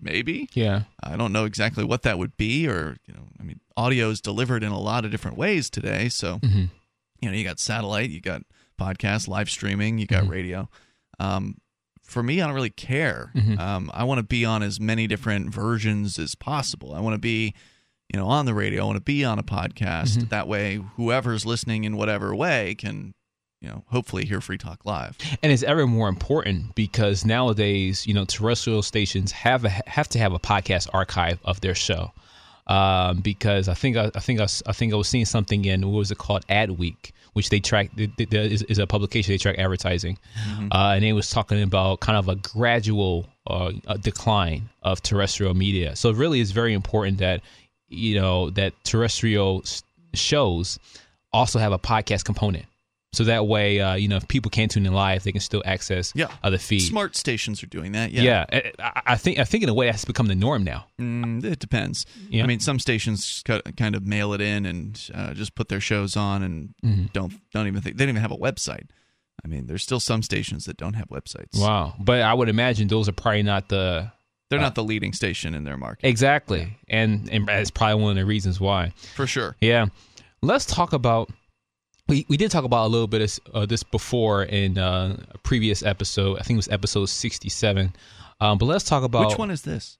Maybe. 0.00 0.48
yeah. 0.54 0.82
I 1.02 1.16
don't 1.16 1.32
know 1.32 1.44
exactly 1.44 1.84
what 1.84 2.02
that 2.02 2.18
would 2.18 2.36
be, 2.36 2.66
or 2.68 2.96
you 3.06 3.14
know, 3.14 3.24
I 3.40 3.42
mean, 3.42 3.60
audio 3.76 4.10
is 4.10 4.20
delivered 4.20 4.62
in 4.62 4.72
a 4.72 4.78
lot 4.80 5.04
of 5.04 5.10
different 5.10 5.36
ways 5.36 5.70
today. 5.70 6.08
So, 6.08 6.38
Mm-hmm. 6.38 6.64
you 7.20 7.30
know, 7.30 7.36
you 7.36 7.44
got 7.44 7.58
satellite, 7.60 8.10
you 8.10 8.20
got 8.20 8.42
podcast, 8.80 9.28
live 9.28 9.48
streaming, 9.50 9.98
you 9.98 10.06
got 10.06 10.22
Mm-hmm. 10.24 10.32
radio. 10.32 10.68
Um, 11.20 11.56
for 12.02 12.22
me, 12.22 12.40
I 12.40 12.46
don't 12.46 12.54
really 12.54 12.68
care. 12.70 13.30
Mm-hmm. 13.34 13.58
Um, 13.58 13.90
I 13.94 14.04
want 14.04 14.18
to 14.18 14.24
be 14.24 14.44
on 14.44 14.62
as 14.62 14.80
many 14.80 15.06
different 15.06 15.52
versions 15.54 16.18
as 16.18 16.34
possible. 16.34 16.94
I 16.94 17.00
want 17.00 17.14
to 17.14 17.18
be, 17.18 17.54
you 18.12 18.18
know, 18.18 18.26
on 18.26 18.44
the 18.44 18.54
radio. 18.54 18.82
I 18.82 18.86
want 18.86 18.96
to 18.96 19.02
be 19.02 19.24
on 19.24 19.38
a 19.38 19.42
podcast. 19.42 20.16
Mm-hmm. 20.18 20.28
That 20.28 20.48
way, 20.48 20.80
whoever's 20.96 21.46
listening 21.46 21.84
in 21.84 21.96
whatever 21.96 22.34
way 22.34 22.74
can, 22.74 23.14
you 23.62 23.68
know, 23.68 23.84
hopefully 23.86 24.24
hear 24.26 24.40
Free 24.40 24.58
Talk 24.58 24.84
Live. 24.84 25.16
and 25.42 25.52
it's 25.52 25.62
ever 25.62 25.86
more 25.86 26.08
important 26.08 26.74
because 26.74 27.24
nowadays, 27.24 28.06
you 28.06 28.12
know, 28.12 28.24
terrestrial 28.24 28.82
stations 28.82 29.30
have 29.32 29.64
a, 29.64 29.70
have 29.86 30.08
to 30.10 30.18
have 30.18 30.32
a 30.32 30.38
podcast 30.38 30.88
archive 30.92 31.38
of 31.44 31.60
their 31.60 31.74
show. 31.74 32.12
Um, 32.66 33.20
because 33.20 33.68
I 33.68 33.74
think 33.74 33.96
I, 33.96 34.10
I 34.14 34.20
think 34.20 34.38
I, 34.40 34.44
was- 34.44 34.62
I 34.66 34.72
think 34.72 34.92
I 34.92 34.96
was 34.96 35.08
seeing 35.08 35.24
something 35.24 35.64
in 35.64 35.86
what 35.86 35.98
was 35.98 36.10
it 36.12 36.18
called 36.18 36.44
Ad 36.48 36.70
Week, 36.72 37.12
which 37.32 37.48
they 37.50 37.58
track 37.60 37.90
th- 37.96 38.14
th- 38.16 38.30
there 38.30 38.42
is, 38.42 38.62
is 38.64 38.78
a 38.78 38.86
publication 38.86 39.32
they 39.32 39.38
track 39.38 39.58
advertising, 39.58 40.16
uh, 40.70 40.92
and 40.94 41.02
they 41.04 41.12
was 41.12 41.28
talking 41.30 41.60
about 41.62 41.98
kind 42.00 42.16
of 42.16 42.28
a 42.28 42.36
gradual 42.36 43.26
uh, 43.48 43.72
a 43.88 43.98
decline 43.98 44.68
of 44.82 45.02
terrestrial 45.02 45.54
media. 45.54 45.96
So 45.96 46.10
it 46.10 46.16
really 46.16 46.38
is 46.40 46.52
very 46.52 46.72
important 46.72 47.18
that 47.18 47.40
you 47.88 48.20
know 48.20 48.50
that 48.50 48.74
terrestrial 48.84 49.62
s- 49.64 49.82
shows 50.14 50.78
also 51.32 51.58
have 51.58 51.72
a 51.72 51.78
podcast 51.80 52.24
component. 52.24 52.66
So 53.14 53.24
that 53.24 53.46
way, 53.46 53.78
uh, 53.78 53.94
you 53.94 54.08
know, 54.08 54.16
if 54.16 54.26
people 54.26 54.50
can't 54.50 54.70
tune 54.70 54.86
in 54.86 54.92
live, 54.94 55.22
they 55.22 55.32
can 55.32 55.42
still 55.42 55.62
access 55.66 56.12
Yeah. 56.16 56.28
other 56.42 56.56
feeds. 56.56 56.86
Smart 56.88 57.14
stations 57.14 57.62
are 57.62 57.66
doing 57.66 57.92
that. 57.92 58.10
Yeah. 58.10 58.46
Yeah, 58.50 58.72
I- 58.78 59.02
I, 59.04 59.16
think 59.16 59.38
I 59.38 59.44
think 59.44 59.62
in 59.62 59.68
a 59.68 59.74
way 59.74 59.84
that's 59.86 60.06
become 60.06 60.28
the 60.28 60.34
norm 60.34 60.64
now. 60.64 60.86
Mm, 60.98 61.44
it 61.44 61.58
depends. 61.58 62.06
Yeah. 62.30 62.42
I 62.42 62.46
mean, 62.46 62.60
some 62.60 62.78
stations 62.78 63.42
kind 63.76 63.94
of 63.94 64.06
mail 64.06 64.32
it 64.32 64.40
in 64.40 64.64
and 64.64 65.10
uh, 65.12 65.34
just 65.34 65.54
put 65.54 65.68
their 65.68 65.80
shows 65.80 66.16
on 66.16 66.42
and 66.42 66.74
Mm-hmm. 66.82 67.04
don't 67.12 67.34
don't 67.52 67.66
even 67.66 67.82
think 67.82 67.96
they 67.98 68.04
don't 68.06 68.10
even 68.16 68.22
have 68.22 68.32
a 68.32 68.36
website. 68.38 68.86
I 69.44 69.48
mean, 69.48 69.66
there's 69.66 69.82
still 69.82 70.00
some 70.00 70.22
stations 70.22 70.64
that 70.64 70.76
don't 70.78 70.94
have 70.94 71.08
websites. 71.08 71.58
Wow, 71.60 71.94
but 71.98 72.22
I 72.22 72.32
would 72.32 72.48
imagine 72.48 72.88
those 72.88 73.08
are 73.08 73.12
probably 73.12 73.42
not 73.42 73.68
the 73.68 74.10
They're 74.48 74.60
not 74.60 74.74
the 74.74 74.84
leading 74.84 75.12
station 75.12 75.54
in 75.54 75.64
their 75.64 75.76
market 75.76 76.06
exactly, 76.06 76.78
and 76.88 77.28
and 77.30 77.46
that's 77.46 77.70
probably 77.70 78.02
one 78.02 78.10
of 78.12 78.16
the 78.16 78.24
reasons 78.24 78.58
why. 78.60 78.92
for 79.14 79.26
sure. 79.26 79.56
Yeah, 79.60 79.86
let's 80.40 80.64
talk 80.64 80.92
about. 80.94 81.30
We, 82.12 82.26
we 82.28 82.36
did 82.36 82.50
talk 82.50 82.64
about 82.64 82.86
a 82.86 82.88
little 82.88 83.06
bit 83.06 83.22
of 83.22 83.54
uh, 83.54 83.64
this 83.66 83.82
before 83.82 84.42
in 84.42 84.76
uh, 84.76 85.16
a 85.30 85.38
previous 85.38 85.82
episode. 85.82 86.38
I 86.38 86.42
think 86.42 86.56
it 86.56 86.58
was 86.58 86.68
episode 86.68 87.06
sixty 87.06 87.48
seven. 87.48 87.94
Um, 88.38 88.58
but 88.58 88.66
let's 88.66 88.84
talk 88.84 89.02
about 89.02 89.28
Which 89.30 89.38
one 89.38 89.50
is 89.50 89.62
this? 89.62 89.96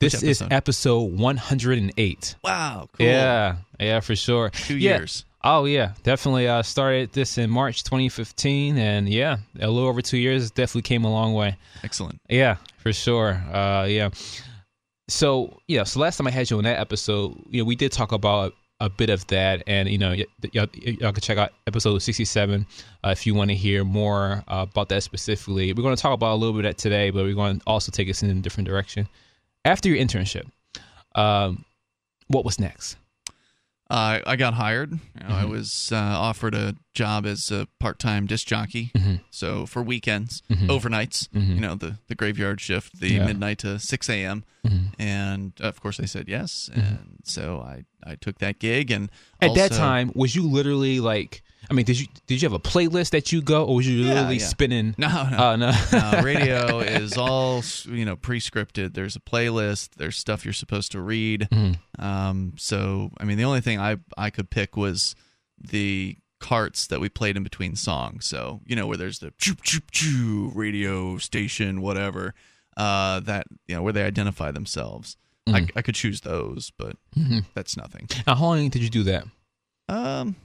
This 0.00 0.14
which 0.14 0.22
is 0.24 0.42
episode? 0.42 0.52
episode 0.56 1.18
one 1.20 1.36
hundred 1.36 1.78
and 1.78 1.92
eight. 1.98 2.34
Wow, 2.42 2.88
cool. 2.96 3.06
Yeah, 3.06 3.56
yeah, 3.78 4.00
for 4.00 4.16
sure. 4.16 4.50
Two 4.50 4.76
Yeah. 4.76 4.96
years. 4.98 5.24
Oh 5.44 5.66
yeah, 5.66 5.92
definitely. 6.02 6.48
Uh, 6.48 6.62
started 6.62 7.12
this 7.12 7.38
in 7.38 7.48
March 7.48 7.84
2015, 7.84 8.76
and 8.76 9.08
yeah, 9.08 9.36
a 9.60 9.70
little 9.70 9.88
over 9.88 10.02
two 10.02 10.18
years. 10.18 10.50
Definitely 10.50 10.82
came 10.82 11.04
a 11.04 11.10
long 11.12 11.32
way. 11.34 11.56
Excellent. 11.84 12.18
Yeah, 12.28 12.56
for 12.78 12.92
sure. 12.92 13.34
Uh, 13.52 13.84
yeah. 13.88 14.10
So 15.08 15.58
yeah, 15.68 15.84
so 15.84 16.00
last 16.00 16.16
time 16.18 16.26
I 16.26 16.30
had 16.32 16.50
you 16.50 16.58
on 16.58 16.64
that 16.64 16.78
episode, 16.80 17.36
you 17.50 17.62
know, 17.62 17.66
we 17.66 17.76
did 17.76 17.92
talk 17.92 18.10
about 18.12 18.54
a 18.80 18.88
bit 18.88 19.10
of 19.10 19.26
that, 19.26 19.62
and 19.66 19.88
you 19.88 19.98
know, 19.98 20.10
y- 20.10 20.26
y'all, 20.52 20.66
y'all 20.74 21.12
can 21.12 21.20
check 21.20 21.38
out 21.38 21.52
episode 21.66 21.98
sixty-seven 21.98 22.66
uh, 23.04 23.10
if 23.10 23.26
you 23.26 23.34
want 23.34 23.50
to 23.50 23.56
hear 23.56 23.84
more 23.84 24.42
uh, 24.48 24.66
about 24.70 24.88
that 24.88 25.02
specifically. 25.02 25.72
We're 25.72 25.82
going 25.82 25.96
to 25.96 26.00
talk 26.00 26.14
about 26.14 26.34
a 26.34 26.36
little 26.36 26.54
bit 26.54 26.64
of 26.64 26.70
that 26.70 26.78
today, 26.78 27.10
but 27.10 27.24
we're 27.24 27.34
going 27.34 27.58
to 27.58 27.64
also 27.66 27.92
take 27.92 28.08
us 28.08 28.22
in 28.22 28.30
a 28.30 28.34
different 28.34 28.68
direction. 28.68 29.08
After 29.64 29.88
your 29.88 29.98
internship, 29.98 30.50
um, 31.14 31.64
what 32.28 32.44
was 32.44 32.58
next? 32.58 32.96
Uh, 33.90 34.20
I 34.24 34.36
got 34.36 34.54
hired. 34.54 34.92
You 34.92 34.98
know, 35.28 35.34
I 35.34 35.42
Mm-hmm. 35.42 35.50
was 35.50 35.90
uh, 35.92 35.96
offered 35.96 36.54
a 36.54 36.76
job 36.94 37.26
as 37.26 37.50
a 37.50 37.66
part-time 37.80 38.26
disc 38.26 38.46
jockey. 38.46 38.92
Mm-hmm. 38.96 39.14
So 39.30 39.66
for 39.66 39.82
weekends, 39.82 40.42
overnights, 40.50 41.28
you 41.32 41.60
know, 41.60 41.74
the, 41.74 41.98
the 42.08 42.14
graveyard 42.14 42.60
shift, 42.60 43.00
the 43.00 43.08
Yeah. 43.14 43.26
midnight 43.26 43.58
to 43.58 43.78
6 43.80 44.08
a.m. 44.08 44.44
Mm-hmm. 44.64 45.02
And 45.02 45.52
of 45.60 45.80
course, 45.80 45.98
I 45.98 46.04
said 46.04 46.28
yes. 46.28 46.70
And 46.72 47.18
so 47.24 47.60
I, 47.60 47.84
I 48.08 48.14
took 48.14 48.38
that 48.38 48.58
gig. 48.60 48.90
And 48.92 49.10
At 49.40 49.54
that 49.54 49.72
time, 49.72 50.12
was 50.14 50.36
you 50.36 50.46
literally 50.48 51.00
like? 51.00 51.42
I 51.68 51.74
mean, 51.74 51.84
did 51.84 52.00
you 52.00 52.06
did 52.26 52.40
you 52.42 52.46
have 52.48 52.54
a 52.54 52.58
playlist 52.60 53.10
that 53.10 53.32
you 53.32 53.42
go, 53.42 53.64
or 53.64 53.76
was 53.76 53.86
you 53.86 53.98
Yeah, 54.04 54.14
literally 54.14 54.36
yeah. 54.38 54.46
spinning? 54.46 54.94
No, 54.98 55.08
no. 55.08 55.36
Uh, 55.38 55.56
no. 55.56 55.72
no, 55.92 56.20
radio 56.24 56.78
is 56.80 57.16
all 57.18 57.62
you 57.86 58.04
know 58.04 58.16
pre-scripted. 58.16 58.94
There's 58.94 59.14
a 59.16 59.20
playlist. 59.20 59.90
There's 59.96 60.16
stuff 60.16 60.44
you're 60.44 60.54
supposed 60.54 60.92
to 60.92 61.00
read. 61.00 61.48
Mm-hmm. 61.50 62.04
Um, 62.04 62.54
so 62.56 63.10
I 63.20 63.24
mean, 63.24 63.36
the 63.38 63.44
only 63.44 63.60
thing 63.60 63.78
I 63.78 63.98
I 64.16 64.30
could 64.30 64.50
pick 64.50 64.76
was 64.76 65.14
the 65.60 66.16
carts 66.40 66.86
that 66.86 67.00
we 67.00 67.08
played 67.10 67.36
in 67.36 67.42
between 67.42 67.76
songs. 67.76 68.24
So 68.26 68.60
you 68.66 68.74
know 68.74 68.86
where 68.86 68.96
there's 68.96 69.18
the 69.18 69.32
choo 69.38 69.54
choo 69.62 69.80
choo 69.92 70.52
radio 70.54 71.18
station, 71.18 71.82
whatever. 71.82 72.34
Uh, 72.76 73.20
that 73.20 73.46
you 73.68 73.74
know 73.76 73.82
where 73.82 73.92
they 73.92 74.02
identify 74.04 74.50
themselves. 74.50 75.16
I, 75.46 75.66
I 75.74 75.82
could 75.82 75.96
choose 75.96 76.20
those, 76.20 76.70
but 76.78 76.94
that's 77.54 77.76
nothing. 77.76 78.06
Now, 78.24 78.36
how 78.36 78.44
long 78.46 78.68
did 78.68 78.82
you 78.82 78.88
do 78.88 79.02
that? 79.04 79.24
Um, 79.88 80.36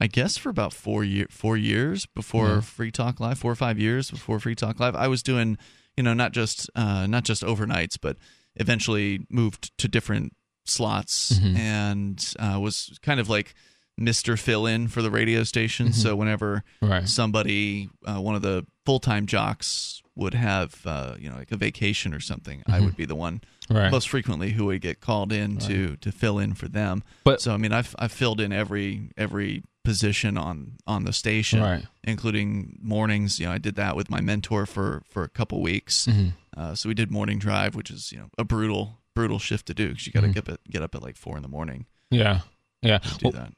I 0.00 0.06
guess 0.06 0.36
for 0.36 0.48
about 0.50 0.72
four 0.72 1.02
year 1.04 1.26
four 1.30 1.56
years 1.56 2.06
before 2.06 2.46
Yeah. 2.48 2.60
Free 2.60 2.90
Talk 2.92 3.18
Live, 3.20 3.38
four 3.38 3.50
or 3.52 3.56
five 3.56 3.78
years 3.78 4.10
before 4.10 4.38
Free 4.40 4.54
Talk 4.54 4.78
Live, 4.80 4.94
I 4.94 5.08
was 5.08 5.22
doing 5.22 5.58
you 5.96 6.02
know 6.04 6.14
not 6.14 6.32
just 6.32 6.70
uh, 6.76 7.06
not 7.06 7.24
just 7.24 7.42
overnights, 7.42 7.98
but 8.00 8.16
eventually 8.56 9.20
moved 9.30 9.76
to 9.78 9.88
different 9.88 10.32
slots 10.66 11.38
and 11.56 12.34
uh, 12.38 12.58
was 12.60 12.98
kind 13.02 13.18
of 13.20 13.28
like 13.28 13.54
Mister 13.96 14.36
Fill 14.36 14.66
In 14.66 14.86
for 14.88 15.02
the 15.02 15.10
radio 15.10 15.42
station. 15.42 15.92
So 15.92 16.14
whenever 16.14 16.62
Right. 16.80 17.08
somebody, 17.08 17.88
uh, 18.06 18.20
one 18.20 18.36
of 18.36 18.42
the 18.42 18.64
full 18.86 19.00
time 19.00 19.26
jocks 19.26 20.00
would 20.18 20.34
have 20.34 20.82
uh, 20.86 21.14
you 21.18 21.30
know 21.30 21.36
like 21.36 21.50
a 21.52 21.56
vacation 21.56 22.12
or 22.12 22.20
something, 22.20 22.62
I 22.66 22.80
would 22.80 22.96
be 22.96 23.06
the 23.06 23.14
one 23.16 23.40
Right. 23.70 23.90
most 23.90 24.08
frequently 24.08 24.50
who 24.52 24.64
would 24.66 24.80
get 24.80 25.00
called 25.00 25.30
in 25.32 25.58
to 25.58 25.96
to 25.96 26.10
fill 26.12 26.38
in 26.38 26.54
for 26.54 26.68
them. 26.68 27.02
But- 27.24 27.40
so 27.40 27.52
I 27.54 27.56
mean, 27.56 27.72
I've 27.72 27.94
I've 27.98 28.12
filled 28.12 28.40
in 28.40 28.52
every 28.52 29.10
every 29.16 29.62
position 29.84 30.36
on 30.36 30.72
on 30.86 31.04
the 31.04 31.12
station, 31.12 31.60
Right. 31.60 31.84
including 32.04 32.78
mornings. 32.82 33.38
You 33.38 33.46
know, 33.46 33.52
I 33.52 33.58
did 33.58 33.74
that 33.76 33.94
with 33.96 34.10
my 34.10 34.20
mentor 34.20 34.66
for 34.66 35.02
for 35.08 35.22
a 35.22 35.28
couple 35.28 35.60
weeks. 35.62 36.06
Mm-hmm. 36.06 36.28
Uh, 36.60 36.74
so 36.74 36.88
we 36.88 36.94
did 36.94 37.10
morning 37.10 37.38
drive, 37.38 37.74
which 37.74 37.90
is 37.90 38.10
you 38.12 38.18
know 38.18 38.28
a 38.38 38.44
brutal 38.44 38.98
brutal 39.14 39.38
shift 39.38 39.66
to 39.66 39.74
do 39.74 39.88
because 39.90 40.06
you 40.06 40.12
got 40.12 40.20
to 40.20 40.26
Mm-hmm. 40.28 40.32
get 40.34 40.48
up 40.48 40.54
at, 40.66 40.70
get 40.70 40.82
up 40.82 40.94
at 40.94 41.02
like 41.02 41.16
four 41.16 41.36
in 41.36 41.42
the 41.42 41.48
morning 41.48 41.86
Yeah. 42.10 42.40
Yeah. 42.82 42.98
do 43.18 43.24
Well, 43.24 43.32
that. 43.32 43.52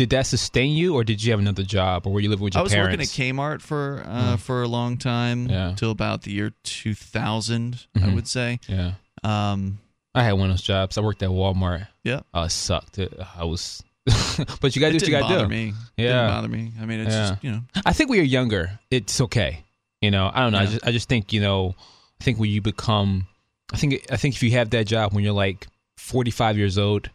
Did 0.00 0.08
that 0.10 0.26
sustain 0.26 0.72
you, 0.74 0.94
or 0.94 1.04
did 1.04 1.22
you 1.22 1.30
have 1.32 1.40
another 1.40 1.62
job, 1.62 2.06
or 2.06 2.12
were 2.14 2.20
you 2.20 2.30
living 2.30 2.44
with 2.44 2.54
your 2.54 2.60
parents? 2.66 2.74
I 2.74 2.78
was 2.78 2.88
parents? 2.88 3.18
working 3.18 3.34
at 3.34 3.36
Kmart 3.36 3.60
for 3.60 4.02
uh, 4.06 4.36
for 4.38 4.62
a 4.62 4.66
long 4.68 4.96
time, 4.96 5.46
Yeah. 5.50 5.74
till 5.76 5.90
about 5.90 6.22
the 6.22 6.32
year 6.32 6.52
2000, 6.64 7.86
I 7.96 7.98
Mhm. 8.00 8.14
would 8.14 8.26
say. 8.26 8.60
yeah. 8.66 8.92
Um, 9.22 9.78
I 10.14 10.24
had 10.24 10.32
one 10.32 10.50
of 10.50 10.56
those 10.56 10.62
jobs. 10.62 10.96
I 10.96 11.02
worked 11.02 11.22
at 11.22 11.28
Walmart. 11.28 11.86
yeah, 12.02 12.20
Uh, 12.34 12.44
it 12.46 12.50
sucked. 12.50 12.98
It, 12.98 13.12
I 13.36 13.44
was, 13.44 13.82
but 14.60 14.74
you 14.74 14.80
gotta 14.80 14.92
do 14.92 14.96
what 14.96 15.06
you 15.06 15.10
gotta 15.10 15.38
do. 15.44 15.48
me. 15.48 15.74
It 15.98 16.04
Yeah. 16.04 16.08
didn't 16.12 16.28
bother 16.28 16.48
me. 16.48 16.72
I 16.80 16.86
mean, 16.86 17.00
it's 17.00 17.12
Yeah. 17.14 17.28
just 17.32 17.44
you 17.44 17.50
know. 17.52 17.62
I 17.84 17.92
think 17.92 18.08
when 18.08 18.16
you're 18.16 18.24
younger, 18.24 18.78
it's 18.90 19.20
okay. 19.20 19.64
You 20.00 20.10
know, 20.10 20.30
I 20.32 20.40
don't 20.40 20.52
know. 20.52 20.60
I 20.60 20.66
just, 20.66 20.86
I 20.86 20.92
just 20.92 21.08
think 21.10 21.34
you 21.34 21.42
know, 21.42 21.74
I 22.20 22.24
think 22.24 22.38
when 22.38 22.48
you 22.50 22.62
become, 22.62 23.26
I 23.70 23.76
think, 23.76 24.06
I 24.10 24.16
think 24.16 24.34
if 24.34 24.42
you 24.42 24.52
have 24.52 24.70
that 24.70 24.86
job 24.86 25.12
when 25.12 25.22
you're 25.24 25.34
like 25.34 25.66
45 25.98 26.56
years 26.56 26.78
old, 26.78 27.10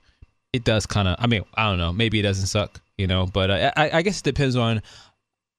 it 0.56 0.64
does 0.64 0.86
kind 0.86 1.08
of. 1.08 1.16
I 1.20 1.28
mean, 1.28 1.44
I 1.56 1.70
don't 1.70 1.78
know. 1.78 1.94
Maybe 1.94 2.20
it 2.20 2.24
doesn't 2.24 2.48
suck. 2.48 2.82
You 2.98 3.08
know, 3.08 3.26
but 3.26 3.52
uh, 3.52 3.72
I, 3.76 3.90
I 3.98 4.02
guess 4.02 4.20
it 4.20 4.24
depends 4.24 4.56
on 4.56 4.82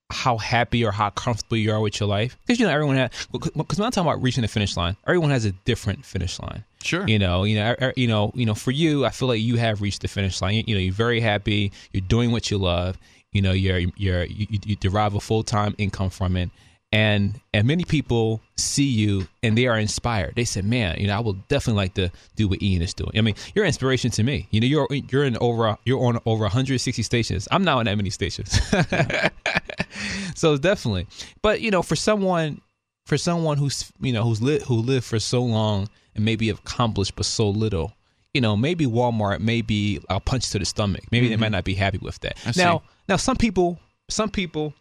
how 0.09 0.37
happy 0.37 0.85
or 0.85 0.91
how 0.91 1.09
comfortable 1.11 1.57
you 1.57 1.71
are 1.71 1.79
with 1.81 1.99
your 1.99 2.07
life. 2.07 2.37
Because 2.45 2.59
you 2.59 2.65
know, 2.65 2.71
everyone 2.71 2.95
has. 2.95 3.11
Because 3.31 3.51
when 3.53 3.85
I'm 3.85 3.91
talking 3.91 4.09
about 4.09 4.21
reaching 4.21 4.41
the 4.41 4.47
finish 4.47 4.75
line, 4.75 4.95
everyone 5.05 5.29
has 5.29 5.45
a 5.45 5.51
different 5.51 6.03
finish 6.05 6.39
line. 6.39 6.63
Sure. 6.81 7.07
You 7.07 7.19
know, 7.19 7.43
you 7.43 7.55
know, 7.55 7.71
er- 7.71 7.77
er- 7.81 7.93
you 7.95 8.07
know, 8.07 8.31
you 8.33 8.45
know. 8.45 8.55
For 8.55 8.71
you, 8.71 9.05
I 9.05 9.09
feel 9.09 9.27
like 9.27 9.41
you 9.41 9.57
have 9.57 9.81
reached 9.81 10.01
the 10.01 10.07
finish 10.07 10.41
line. 10.41 10.55
You, 10.55 10.63
you 10.65 10.75
know, 10.75 10.81
you're 10.81 10.93
very 10.93 11.19
happy. 11.19 11.71
You're 11.91 12.01
doing 12.01 12.31
what 12.31 12.49
you 12.49 12.57
love. 12.57 12.97
You 13.33 13.41
know, 13.41 13.51
you're 13.51 13.79
you're 13.97 14.23
you, 14.23 14.47
you 14.65 14.75
derive 14.77 15.13
a 15.13 15.19
full 15.19 15.43
time 15.43 15.75
income 15.77 16.09
from 16.09 16.37
it, 16.37 16.49
and 16.97 17.39
and 17.53 17.67
many 17.67 17.83
people 17.83 18.41
see 18.55 18.85
you 18.87 19.27
and 19.43 19.55
they 19.55 19.67
are 19.67 19.77
inspired. 19.77 20.33
They 20.35 20.45
said, 20.45 20.65
"Man, 20.65 20.99
you 20.99 21.05
know, 21.05 21.15
I 21.15 21.19
will 21.19 21.33
definitely 21.47 21.77
like 21.83 21.93
to 21.93 22.11
do 22.35 22.47
what 22.47 22.63
Ian 22.63 22.81
is 22.81 22.95
doing." 22.95 23.11
I 23.15 23.21
mean, 23.21 23.35
you're 23.53 23.65
an 23.65 23.67
inspiration 23.67 24.09
to 24.11 24.23
me. 24.23 24.47
You 24.49 24.61
know, 24.61 24.65
you're 24.65 24.87
you're 25.11 25.23
in 25.23 25.37
over 25.37 25.77
you're 25.85 26.03
on 26.03 26.19
over 26.25 26.41
160 26.41 27.03
stations. 27.03 27.47
I'm 27.51 27.63
not 27.63 27.77
on 27.77 27.85
that 27.85 27.95
many 27.97 28.09
stations, 28.09 28.59
so 30.35 30.57
definitely. 30.57 31.05
But 31.43 31.61
you 31.61 31.69
know, 31.69 31.83
for 31.83 31.95
someone 31.95 32.61
for 33.05 33.17
someone 33.17 33.59
who's 33.59 33.91
you 34.01 34.11
know 34.11 34.23
who's 34.23 34.41
lit 34.41 34.63
who 34.63 34.77
lived 34.77 35.05
for 35.05 35.19
so 35.19 35.43
long 35.43 35.87
and 36.15 36.25
maybe 36.25 36.49
accomplished 36.49 37.15
but 37.15 37.27
so 37.27 37.47
little 37.47 37.93
you 38.33 38.41
know 38.41 38.57
maybe 38.57 38.85
walmart 38.85 39.39
may 39.39 39.61
be 39.61 40.01
a 40.09 40.19
punch 40.19 40.49
to 40.49 40.59
the 40.59 40.65
stomach 40.65 41.05
maybe 41.09 41.29
they 41.29 41.35
mm-hmm. 41.35 41.41
might 41.41 41.53
not 41.53 41.63
be 41.63 41.73
happy 41.73 41.97
with 41.99 42.19
that 42.19 42.37
now 42.57 42.83
now 43.07 43.15
some 43.15 43.37
people 43.37 43.79
some 44.09 44.29
people 44.29 44.73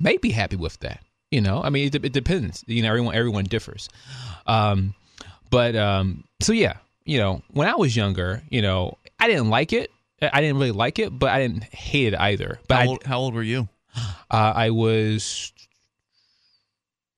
may 0.00 0.16
be 0.16 0.30
happy 0.30 0.56
with 0.56 0.78
that 0.80 1.02
you 1.32 1.40
know 1.40 1.60
i 1.62 1.70
mean 1.70 1.86
it, 1.88 1.94
it 2.04 2.12
depends 2.12 2.62
you 2.68 2.82
know 2.82 2.88
everyone 2.88 3.14
everyone 3.14 3.44
differs 3.44 3.88
um 4.46 4.94
but 5.50 5.74
um 5.74 6.22
so 6.40 6.52
yeah 6.52 6.74
you 7.04 7.18
know 7.18 7.42
when 7.50 7.66
i 7.66 7.74
was 7.74 7.96
younger 7.96 8.42
you 8.50 8.62
know 8.62 8.96
i 9.18 9.26
didn't 9.26 9.50
like 9.50 9.72
it 9.72 9.90
i 10.32 10.40
didn't 10.40 10.56
really 10.58 10.70
like 10.70 10.98
it 11.00 11.10
but 11.18 11.30
i 11.30 11.38
didn't 11.40 11.64
hate 11.64 12.12
it 12.12 12.20
either 12.20 12.60
but 12.68 12.74
how, 12.76 12.80
I, 12.82 12.86
old, 12.86 13.04
how 13.04 13.18
old 13.18 13.34
were 13.34 13.42
you? 13.42 13.68
uh, 14.30 14.52
I 14.54 14.70
was 14.70 15.52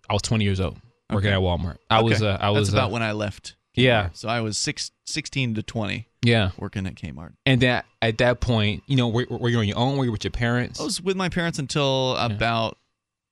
I 0.09 0.13
was 0.13 0.23
20 0.23 0.45
years 0.45 0.61
old 0.61 0.77
working 1.11 1.29
Okay. 1.31 1.37
at 1.37 1.41
Walmart. 1.41 1.77
I 1.91 2.03
was 2.03 2.23
uh, 2.23 2.37
I 2.41 2.51
was 2.51 2.69
That's 2.69 2.75
about 2.75 2.91
uh, 2.91 2.93
when 2.95 3.03
I 3.03 3.13
left. 3.13 3.57
yeah 3.75 4.11
So 4.13 4.29
I 4.29 4.41
was 4.41 4.57
six, 4.59 4.91
16 5.07 5.55
to 5.55 5.63
20 5.63 6.07
yeah. 6.23 6.51
working 6.59 6.87
at 6.87 6.95
Kmart. 6.95 7.33
And 7.47 7.61
that 7.63 7.85
at 8.03 8.19
that 8.19 8.41
point, 8.41 8.83
you 8.87 8.97
know, 8.97 9.09
were, 9.09 9.27
were 9.31 9.49
you 9.49 9.59
on 9.59 9.67
your 9.69 9.79
own? 9.79 9.97
Were 9.99 10.05
you 10.05 10.13
with 10.13 10.25
your 10.25 10.31
parents? 10.31 10.81
I 10.81 10.85
was 10.85 11.01
with 11.01 11.17
my 11.17 11.29
parents 11.29 11.59
until 11.59 12.17
about 12.17 12.77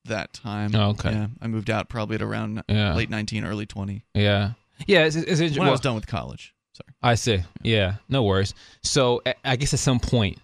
that 0.06 0.32
time. 0.32 0.74
Oh, 0.74 0.90
okay. 0.90 1.10
Yeah. 1.12 1.26
I 1.40 1.46
moved 1.46 1.70
out 1.70 1.88
probably 1.88 2.16
at 2.16 2.22
around 2.22 2.62
Yeah. 2.68 2.94
late 2.94 3.10
19, 3.10 3.44
early 3.44 3.66
20. 3.66 4.04
yeah, 4.14 4.52
yeah. 4.86 5.04
It's, 5.04 5.16
it's, 5.16 5.40
it's, 5.40 5.58
When 5.58 5.68
I 5.68 5.70
was 5.70 5.80
done 5.80 5.94
with 5.94 6.06
college. 6.06 6.54
Sorry. 6.74 6.94
I 7.02 7.14
see. 7.16 7.40
Yeah, 7.62 7.96
no 8.08 8.22
worries. 8.22 8.54
So 8.82 9.22
I- 9.26 9.34
I 9.44 9.56
guess 9.56 9.72
at 9.74 9.78
some 9.80 10.00
point, 10.00 10.38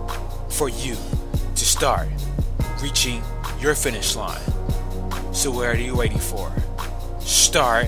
for 0.50 0.68
you 0.68 0.96
to 1.54 1.64
start 1.64 2.08
reaching 2.82 3.22
your 3.58 3.74
finish 3.74 4.14
line. 4.16 4.42
So, 5.32 5.50
what 5.50 5.68
are 5.68 5.76
you 5.76 5.96
waiting 5.96 6.18
for? 6.18 6.52
Start 7.20 7.86